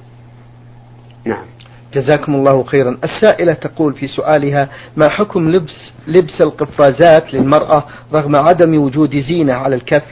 نعم. 1.26 1.46
جزاكم 1.94 2.36
الله 2.36 2.63
خيرا. 2.63 2.98
السائلة 3.04 3.54
تقول 3.54 3.94
في 3.94 4.08
سؤالها 4.08 4.70
ما 4.98 5.10
حكم 5.10 5.50
لبس 5.50 5.94
لبس 6.08 6.42
القفازات 6.42 7.34
للمرأة 7.34 7.86
رغم 8.13 8.36
عدم 8.36 8.82
وجود 8.82 9.15
زينة 9.15 9.54
على 9.54 9.76
الكف؟ 9.76 10.04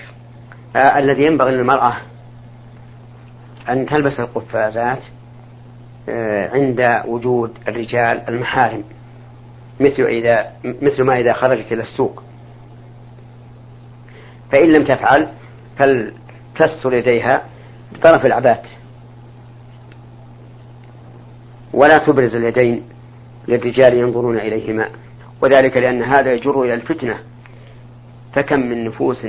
آه 0.76 1.00
الذي 1.00 1.26
ينبغي 1.26 1.52
للمرأة 1.52 1.94
أن 3.70 3.86
تلبس 3.86 4.20
القفازات 4.20 5.04
آه 6.10 6.50
عند 6.50 7.02
وجود 7.06 7.52
الرجال 7.68 8.30
المحارم 8.30 8.84
مثل 9.80 10.04
إذا 10.04 10.52
مثل 10.82 11.04
ما 11.04 11.20
إذا 11.20 11.34
خرجت 11.34 11.72
إلى 11.72 11.82
السوق. 11.82 12.24
فإن 14.52 14.68
لم 14.74 14.84
تفعل 14.84 15.28
فلتستر 15.78 16.94
يديها 16.94 17.44
بطرف 17.94 18.26
العبات 18.26 18.64
ولا 21.74 21.98
تبرز 21.98 22.36
اليدين 22.36 22.84
للرجال 23.48 23.94
ينظرون 23.94 24.40
إليهما. 24.40 24.90
وذلك 25.42 25.78
لأن 25.78 26.04
هذا 26.04 26.34
يجر 26.34 26.64
إلى 26.64 26.74
الفتنة. 26.74 27.20
فكم 28.34 28.60
من 28.60 28.86
نفوس 28.86 29.28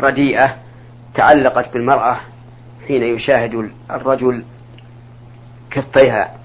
رديئة 0.00 0.56
تعلقت 1.14 1.72
بالمرأة 1.72 2.20
حين 2.88 3.02
يشاهد 3.02 3.70
الرجل 3.90 4.44
كفيها 5.70 6.36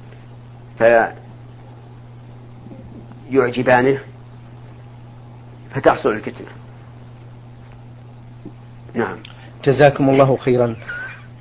فيعجبانه 3.30 4.00
فتحصل 5.72 6.10
الفتنة. 6.10 6.48
نعم. 8.98 9.18
جزاكم 9.66 10.10
الله 10.10 10.38
خيرا. 10.38 10.76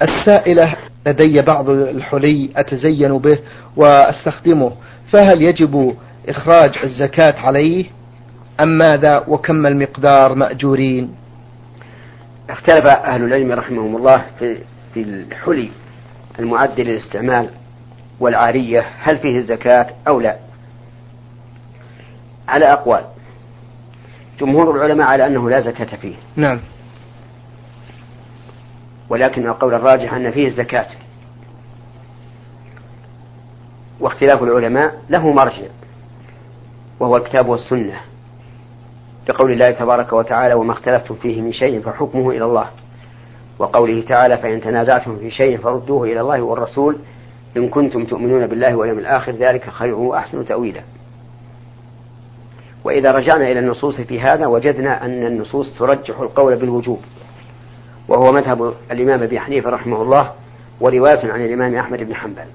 السائلة 0.03 0.77
لدي 1.07 1.42
بعض 1.42 1.71
الحلي 1.71 2.51
أتزين 2.57 3.19
به 3.19 3.38
وأستخدمه 3.77 4.73
فهل 5.12 5.42
يجب 5.42 5.97
إخراج 6.29 6.79
الزكاة 6.85 7.40
عليه 7.40 7.85
أم 8.62 8.69
ماذا؟ 8.69 9.25
وكم 9.29 9.66
المقدار 9.66 10.35
مأجورين؟ 10.35 11.14
اختلف 12.51 12.87
أهل 12.87 13.23
العلم 13.25 13.53
رحمهم 13.53 13.97
الله 13.97 14.25
في, 14.38 14.59
في 14.95 15.03
الحلي 15.03 15.71
المعد 16.38 16.81
للاستعمال 16.81 17.49
والعارية 18.21 18.87
هل 19.01 19.19
فيه 19.19 19.38
الزكاة 19.38 19.87
أو 20.09 20.21
لا؟ 20.21 20.37
على 22.49 22.64
أقوال. 22.64 23.05
جمهور 24.40 24.77
العلماء 24.77 25.07
على 25.07 25.27
أنه 25.27 25.51
لا 25.51 25.61
زكاة 25.61 25.97
فيه. 25.97 26.14
نعم. 26.37 26.61
ولكن 29.11 29.47
القول 29.47 29.75
الراجح 29.75 30.14
أن 30.14 30.31
فيه 30.31 30.47
الزكاة. 30.47 30.87
واختلاف 34.01 34.42
العلماء 34.42 34.95
له 35.11 35.33
مرجع 35.33 35.66
وهو 37.01 37.16
الكتاب 37.16 37.49
والسنة 37.49 38.01
لقول 39.29 39.53
الله 39.53 39.71
تبارك 39.71 40.12
وتعالى 40.12 40.55
وما 40.55 40.73
اختلفتم 40.73 41.14
فيه 41.14 41.42
من 41.42 41.53
شيء 41.53 41.81
فحكمه 41.81 42.31
إلى 42.31 42.45
الله. 42.45 42.66
وقوله 43.59 44.03
تعالى 44.03 44.37
فإن 44.38 44.61
تنازعتم 44.61 45.19
في 45.19 45.31
شيء 45.31 45.59
فردوه 45.59 46.05
إلى 46.05 46.21
الله 46.21 46.42
والرسول 46.42 46.99
إن 47.57 47.69
كنتم 47.69 48.05
تؤمنون 48.05 48.47
بالله 48.47 48.75
واليوم 48.77 48.99
الآخر 48.99 49.33
ذلك 49.33 49.71
خير 49.71 49.95
وأحسن 49.95 50.45
تأويلا. 50.45 50.81
وإذا 52.85 53.11
رجعنا 53.11 53.51
إلى 53.51 53.59
النصوص 53.59 54.01
في 54.01 54.21
هذا 54.21 54.47
وجدنا 54.47 55.05
أن 55.05 55.27
النصوص 55.27 55.79
ترجح 55.79 56.21
القول 56.21 56.57
بالوجوب. 56.57 57.01
وهو 58.09 58.33
مذهب 58.33 58.75
الإمام 58.90 59.23
أبي 59.23 59.40
حنيفة 59.40 59.71
رحمه 59.71 60.03
الله 60.03 60.33
ورواية 60.81 61.33
عن 61.33 61.45
الإمام 61.45 61.75
أحمد 61.75 61.99
بن 61.99 62.14
حنبل. 62.14 62.47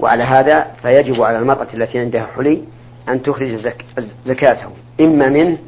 وعلى 0.00 0.22
هذا 0.22 0.66
فيجب 0.82 1.22
على 1.22 1.38
المرأة 1.38 1.68
التي 1.74 1.98
عندها 1.98 2.26
حلي 2.36 2.62
أن 3.08 3.22
تخرج 3.22 3.54
زك 3.54 3.84
زكاته 4.24 4.70
إما 5.00 5.28
منه 5.28 5.58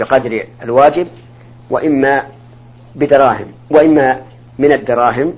بقدر 0.00 0.46
الواجب 0.62 1.06
وإما 1.70 2.24
بدراهم 2.94 3.46
وإما 3.70 4.20
من 4.58 4.72
الدراهم 4.72 5.34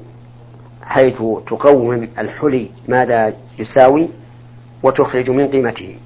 حيث 0.82 1.16
تقوم 1.46 2.08
الحلي 2.18 2.70
ماذا 2.88 3.34
يساوي 3.58 4.08
وتخرج 4.82 5.30
من 5.30 5.48
قيمته. 5.48 5.96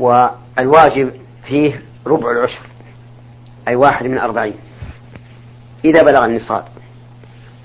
والواجب 0.00 1.12
فيه 1.48 1.82
ربع 2.06 2.30
العشر 2.30 2.60
أي 3.68 3.76
واحد 3.76 4.06
من 4.06 4.18
أربعين 4.18 4.54
إذا 5.84 6.02
بلغ 6.02 6.24
النصاب. 6.24 6.64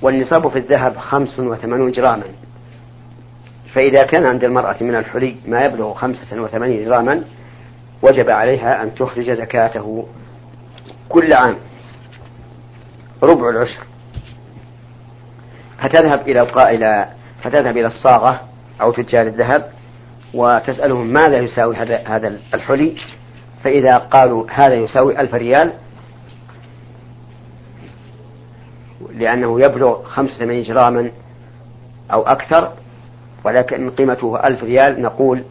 والنصاب 0.01 0.47
في 0.47 0.59
الذهب 0.59 0.97
خمس 0.97 1.39
وثمانون 1.39 1.91
جراما. 1.91 2.23
فإذا 3.73 4.03
كان 4.03 4.25
عند 4.25 4.43
المرأة 4.43 4.83
من 4.83 4.95
الحلي 4.95 5.35
ما 5.47 5.65
يبلغ 5.65 5.93
خمسة 5.93 6.41
وثمانين 6.41 6.85
جراما 6.85 7.23
وجب 8.01 8.29
عليها 8.29 8.83
أن 8.83 8.95
تخرج 8.95 9.31
زكاته 9.31 10.07
كل 11.09 11.29
عام. 11.33 11.55
ربع 13.23 13.49
العشر. 13.49 13.83
فتذهب 15.77 16.27
إلى 16.27 16.41
إلى 16.69 17.09
فتذهب 17.43 17.77
إلى 17.77 17.87
الصاغة 17.87 18.41
أو 18.81 18.91
تجار 18.91 19.27
الذهب 19.27 19.74
وتسألهم 20.35 21.07
ماذا 21.07 21.37
يساوي 21.37 21.75
هذا 22.05 22.39
الحلي. 22.53 22.95
فإذا 23.63 23.93
قالوا 23.93 24.45
هذا 24.51 24.73
يساوي 24.73 25.19
ألف 25.19 25.33
ريال 25.33 25.73
لأنه 29.13 29.59
يبلغ 29.59 30.03
خمسة 30.03 30.35
وثمانين 30.35 30.63
جراما 30.63 31.11
أو 32.13 32.21
أكثر 32.21 32.73
ولكن 33.43 33.89
قيمته 33.89 34.47
ألف 34.47 34.63
ريال 34.63 35.01
نقول 35.01 35.43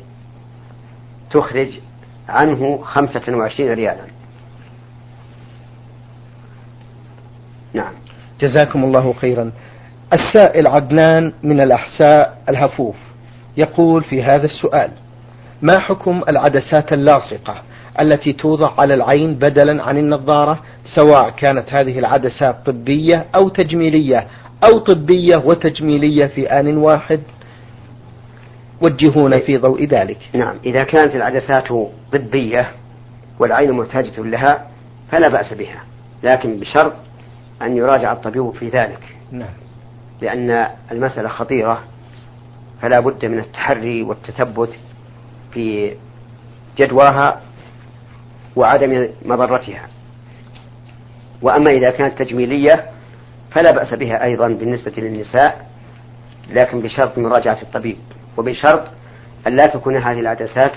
تخرج 1.31 1.81
عنه 2.29 2.83
خمسة 2.83 3.37
وعشرين 3.37 3.73
ريالا. 3.73 4.05
نعم. 7.73 7.93
جزاكم 8.41 8.85
الله 8.85 9.13
خيرا. 9.13 9.53
السائل 10.13 10.69
عدنان 10.69 11.33
من 11.43 11.61
الأحساء 11.61 12.43
الهفوف. 12.49 12.97
يقول 13.57 14.05
في 14.05 14.23
هذا 14.23 14.45
السؤال 14.45 14.91
ما 15.63 15.79
حكم 15.79 16.23
العدسات 16.29 16.93
اللاصقة 16.93 17.63
التي 18.01 18.33
توضع 18.33 18.73
على 18.79 18.95
العين 18.95 19.35
بدلا 19.35 19.83
عن 19.83 19.99
النظارة 19.99 20.61
سواء 20.97 21.31
كانت 21.31 21.73
هذه 21.73 21.99
العدسات 21.99 22.57
طبية 22.67 23.27
أو 23.35 23.49
تجميلية 23.49 24.27
أو 24.65 24.79
طبية 24.79 25.37
وتجميلية 25.45 26.27
في 26.27 26.47
آن 26.47 26.77
واحد؟ 26.77 27.21
وجهونا 28.83 29.39
في 29.39 29.57
ضوء 29.59 29.85
ذلك. 29.85 30.19
نعم 30.33 30.57
إذا 30.65 30.85
كانت 30.85 31.15
العدسات 31.15 31.69
طبية 32.13 32.71
والعين 33.39 33.73
محتاجة 33.73 34.21
لها 34.21 34.67
فلا 35.11 35.29
بأس 35.29 35.53
بها 35.53 35.83
لكن 36.23 36.57
بشرط 36.61 36.93
أن 37.63 37.77
يراجع 37.77 38.13
الطبيب 38.13 38.51
في 38.51 38.69
ذلك. 38.69 39.17
نعم. 39.33 39.55
لأن 40.23 40.67
المسألة 40.93 41.29
خطيرة 41.29 41.81
فلا 42.85 43.01
بد 43.01 43.27
من 43.27 43.39
التحري 43.39 44.03
والتثبت 44.03 44.79
في 45.53 45.95
جدواها 46.79 47.41
وعدم 48.57 49.09
مضرتها. 49.25 49.89
وأما 51.43 51.71
إذا 51.71 51.91
كانت 51.91 52.19
تجميلية 52.23 52.91
فلا 53.51 53.71
بأس 53.71 53.95
بها 53.95 54.25
أيضا 54.25 54.49
بالنسبة 54.49 54.93
للنساء 54.97 55.67
لكن 56.51 56.81
بشرط 56.81 57.19
مراجعة 57.19 57.59
الطبيب 57.63 57.97
وبشرط 58.37 58.87
أن 59.47 59.57
لا 59.57 59.67
تكون 59.67 59.97
هذه 59.97 60.21
العدسات 60.21 60.77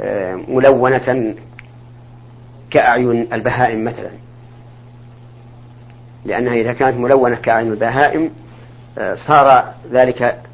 آه، 0.00 0.34
ملونة 0.34 1.34
كأعين 2.70 3.28
البهائم 3.32 3.84
مثلا. 3.84 4.10
لأنها 6.24 6.54
إذا 6.54 6.72
كانت 6.72 6.96
ملونة 6.96 7.36
كأعين 7.36 7.72
البهائم 7.72 8.30
آه، 8.98 9.14
صار 9.14 9.74
ذلك 9.92 10.45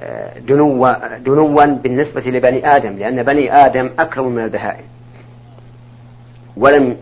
آه، 0.00 0.38
دنوا 0.38 1.64
بالنسبة 1.64 2.20
لبني 2.20 2.76
آدم 2.76 2.96
لأن 2.96 3.22
بني 3.22 3.52
آدم 3.56 3.90
أكرم 3.98 4.32
من 4.32 4.44
البهائم. 4.44 4.84
ولم 6.56 6.96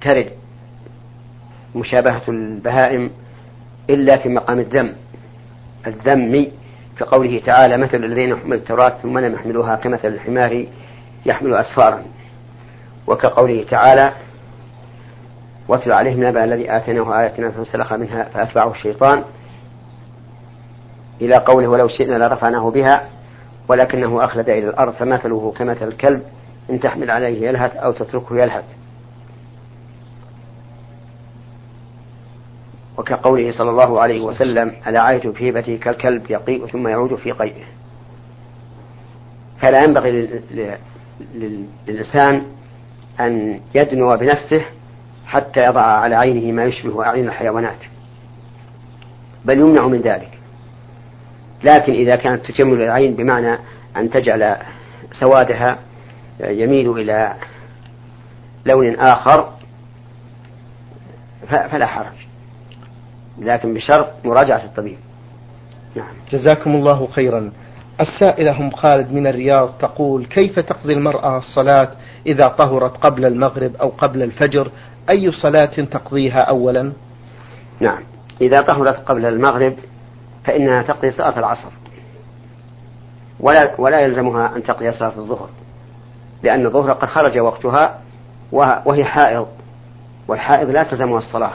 ترد 0.00 0.30
مشابهة 1.74 2.22
البهائم 2.28 3.10
إلا 3.90 4.16
في 4.16 4.28
مقام 4.28 4.58
الذم. 4.58 4.92
الذم 5.86 6.46
كقوله 6.98 7.40
تعالى 7.46 7.76
مثل 7.76 8.04
الذين 8.04 8.28
يحملوا 8.28 8.54
التوراة 8.54 8.88
ثم 9.02 9.18
لم 9.18 9.34
يحملوها 9.34 9.76
كمثل 9.76 10.08
الحمار 10.08 10.66
يحمل 11.26 11.54
أسفارا. 11.54 12.02
وكقوله 13.06 13.64
تعالى 13.70 14.12
واتل 15.68 15.92
عليهم 15.92 16.24
نبأ 16.24 16.44
الذي 16.44 16.76
آتيناه 16.76 17.20
آياتنا 17.20 17.50
فانسلخ 17.50 17.92
منها 17.92 18.24
فأتبعه 18.24 18.70
الشيطان. 18.70 19.24
إلى 21.20 21.36
قوله 21.36 21.68
ولو 21.68 21.88
شئنا 21.88 22.14
لرفعناه 22.14 22.70
بها 22.70 23.08
ولكنه 23.68 24.24
أخلد 24.24 24.48
إلى 24.48 24.68
الأرض 24.68 24.92
فمثله 24.92 25.52
كمثل 25.56 25.88
الكلب 25.88 26.22
إن 26.70 26.80
تحمل 26.80 27.10
عليه 27.10 27.48
يلهث 27.48 27.76
أو 27.76 27.92
تتركه 27.92 28.38
يلهث. 28.38 28.64
وكقوله 32.98 33.50
صلى 33.50 33.70
الله 33.70 34.00
عليه 34.00 34.24
وسلم 34.24 34.72
عيت 34.86 35.26
في 35.26 35.50
هبتي 35.50 35.76
كالكلب 35.76 36.30
يقيء 36.30 36.66
ثم 36.66 36.88
يعود 36.88 37.14
في 37.14 37.32
قيئه. 37.32 37.64
فلا 39.60 39.84
ينبغي 39.84 40.40
للإنسان 41.34 42.42
أن 43.20 43.60
يدنو 43.74 44.08
بنفسه 44.08 44.64
حتى 45.26 45.64
يضع 45.64 45.82
على 45.82 46.14
عينه 46.14 46.52
ما 46.52 46.64
يشبه 46.64 47.06
أعين 47.06 47.28
الحيوانات 47.28 47.78
بل 49.44 49.58
يمنع 49.58 49.86
من 49.86 50.00
ذلك. 50.00 50.41
لكن 51.64 51.92
إذا 51.92 52.16
كانت 52.16 52.50
تجمل 52.50 52.82
العين 52.82 53.14
بمعنى 53.14 53.58
أن 53.96 54.10
تجعل 54.10 54.56
سوادها 55.12 55.78
يميل 56.40 56.90
إلى 56.90 57.34
لون 58.66 58.94
آخر 58.94 59.48
فلا 61.48 61.86
حرج. 61.86 62.26
لكن 63.38 63.74
بشرط 63.74 64.12
مراجعة 64.24 64.64
الطبيب. 64.64 64.98
نعم. 65.96 66.14
جزاكم 66.30 66.74
الله 66.74 67.06
خيرا. 67.06 67.52
السائلة 68.00 68.52
هم 68.52 68.70
خالد 68.70 69.12
من 69.12 69.26
الرياض 69.26 69.70
تقول 69.80 70.26
كيف 70.26 70.58
تقضي 70.58 70.92
المرأة 70.92 71.38
الصلاة 71.38 71.88
إذا 72.26 72.46
طهرت 72.48 72.96
قبل 72.96 73.24
المغرب 73.24 73.76
أو 73.76 73.88
قبل 73.88 74.22
الفجر؟ 74.22 74.70
أي 75.10 75.32
صلاة 75.32 75.66
تقضيها 75.66 76.40
أولا؟ 76.40 76.92
نعم. 77.80 78.02
إذا 78.40 78.56
طهرت 78.56 78.96
قبل 78.96 79.26
المغرب 79.26 79.74
فإنها 80.44 80.82
تقضي 80.82 81.12
صلاة 81.12 81.38
العصر. 81.38 81.70
ولا 83.40 83.70
ولا 83.78 84.00
يلزمها 84.00 84.56
أن 84.56 84.62
تقضي 84.62 84.92
صلاة 84.92 85.12
الظهر 85.16 85.48
لأن 86.42 86.66
الظهر 86.66 86.92
قد 86.92 87.08
خرج 87.08 87.38
وقتها 87.38 87.98
وهي 88.52 89.04
حائض 89.04 89.46
والحائض 90.28 90.70
لا 90.70 90.82
تلزمها 90.82 91.18
الصلاة. 91.18 91.52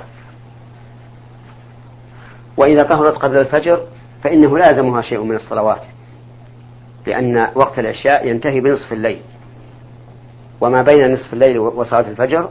وإذا 2.58 2.88
طهرت 2.88 3.17
قبل 3.17 3.38
الفجر 3.38 3.82
فإنه 4.23 4.58
لا 4.58 4.65
يلزمها 4.69 5.02
شيء 5.02 5.23
من 5.23 5.36
الصلوات 5.36 5.82
لأن 7.06 7.47
وقت 7.56 7.80
العشاء 7.80 8.28
ينتهي 8.28 8.60
بنصف 8.60 8.93
الليل. 8.93 9.21
وما 10.62 10.82
بين 10.82 11.13
نصف 11.13 11.34
الليل 11.34 11.60
وصلاة 11.60 12.08
الفجر 12.08 12.50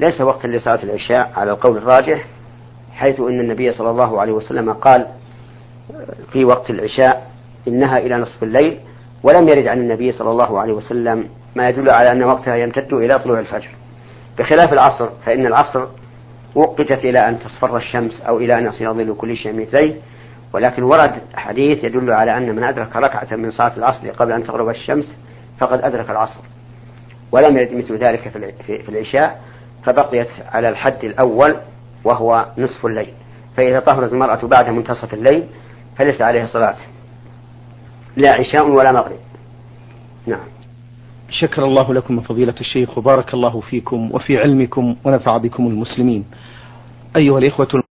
ليس 0.00 0.20
وقتا 0.20 0.46
لصلاة 0.46 0.82
العشاء 0.82 1.32
على 1.36 1.50
القول 1.50 1.76
الراجح 1.76 2.24
حيث 2.92 3.20
أن 3.20 3.40
النبي 3.40 3.72
صلى 3.72 3.90
الله 3.90 4.20
عليه 4.20 4.32
وسلم 4.32 4.72
قال 4.72 5.06
في 6.32 6.44
وقت 6.44 6.70
العشاء 6.70 7.30
إنها 7.68 7.98
إلى 7.98 8.16
نصف 8.16 8.42
الليل 8.42 8.78
ولم 9.22 9.48
يرد 9.48 9.66
عن 9.66 9.78
النبي 9.78 10.12
صلى 10.12 10.30
الله 10.30 10.60
عليه 10.60 10.72
وسلم 10.72 11.28
ما 11.56 11.68
يدل 11.68 11.90
على 11.90 12.12
أن 12.12 12.22
وقتها 12.22 12.56
يمتد 12.56 12.92
إلى 12.92 13.18
طلوع 13.18 13.38
الفجر. 13.38 13.70
بخلاف 14.38 14.72
العصر 14.72 15.08
فإن 15.26 15.46
العصر 15.46 15.86
وقتت 16.54 17.04
إلى 17.04 17.18
أن 17.18 17.38
تصفر 17.38 17.76
الشمس 17.76 18.20
أو 18.20 18.38
إلى 18.38 18.58
أن 18.58 18.66
يصير 18.66 18.94
ظل 18.94 19.14
كل 19.14 19.36
شيء 19.36 19.60
مثليه 19.60 19.94
ولكن 20.52 20.82
ورد 20.82 21.22
حديث 21.34 21.84
يدل 21.84 22.12
على 22.12 22.36
أن 22.36 22.56
من 22.56 22.64
أدرك 22.64 22.96
ركعة 22.96 23.36
من 23.36 23.50
صلاة 23.50 23.76
العصر 23.76 24.10
قبل 24.10 24.32
أن 24.32 24.44
تغرب 24.44 24.68
الشمس 24.68 25.16
فقد 25.58 25.80
أدرك 25.80 26.10
العصر. 26.10 26.40
ولم 27.32 27.56
يرد 27.56 27.74
مثل 27.74 27.96
ذلك 27.96 28.28
في 28.66 28.88
العشاء 28.88 29.40
فبقيت 29.84 30.28
على 30.52 30.68
الحد 30.68 31.04
الأول 31.04 31.56
وهو 32.04 32.46
نصف 32.58 32.86
الليل. 32.86 33.12
فإذا 33.56 33.80
طهرت 33.80 34.12
المرأة 34.12 34.46
بعد 34.46 34.70
منتصف 34.70 35.14
الليل 35.14 35.46
فليس 35.98 36.20
عليها 36.22 36.46
صلاة 36.46 36.76
لا 38.16 38.34
عشاء 38.34 38.70
ولا 38.70 38.92
مغرب. 38.92 39.18
نعم. 40.26 40.46
شكر 41.30 41.64
الله 41.64 41.94
لكم 41.94 42.20
فضيلة 42.20 42.54
الشيخ 42.60 42.98
وبارك 42.98 43.34
الله 43.34 43.60
فيكم 43.60 44.10
وفي 44.12 44.38
علمكم 44.38 44.96
ونفع 45.04 45.36
بكم 45.36 45.66
المسلمين. 45.66 46.24
أيها 47.16 47.38
الإخوة 47.38 47.82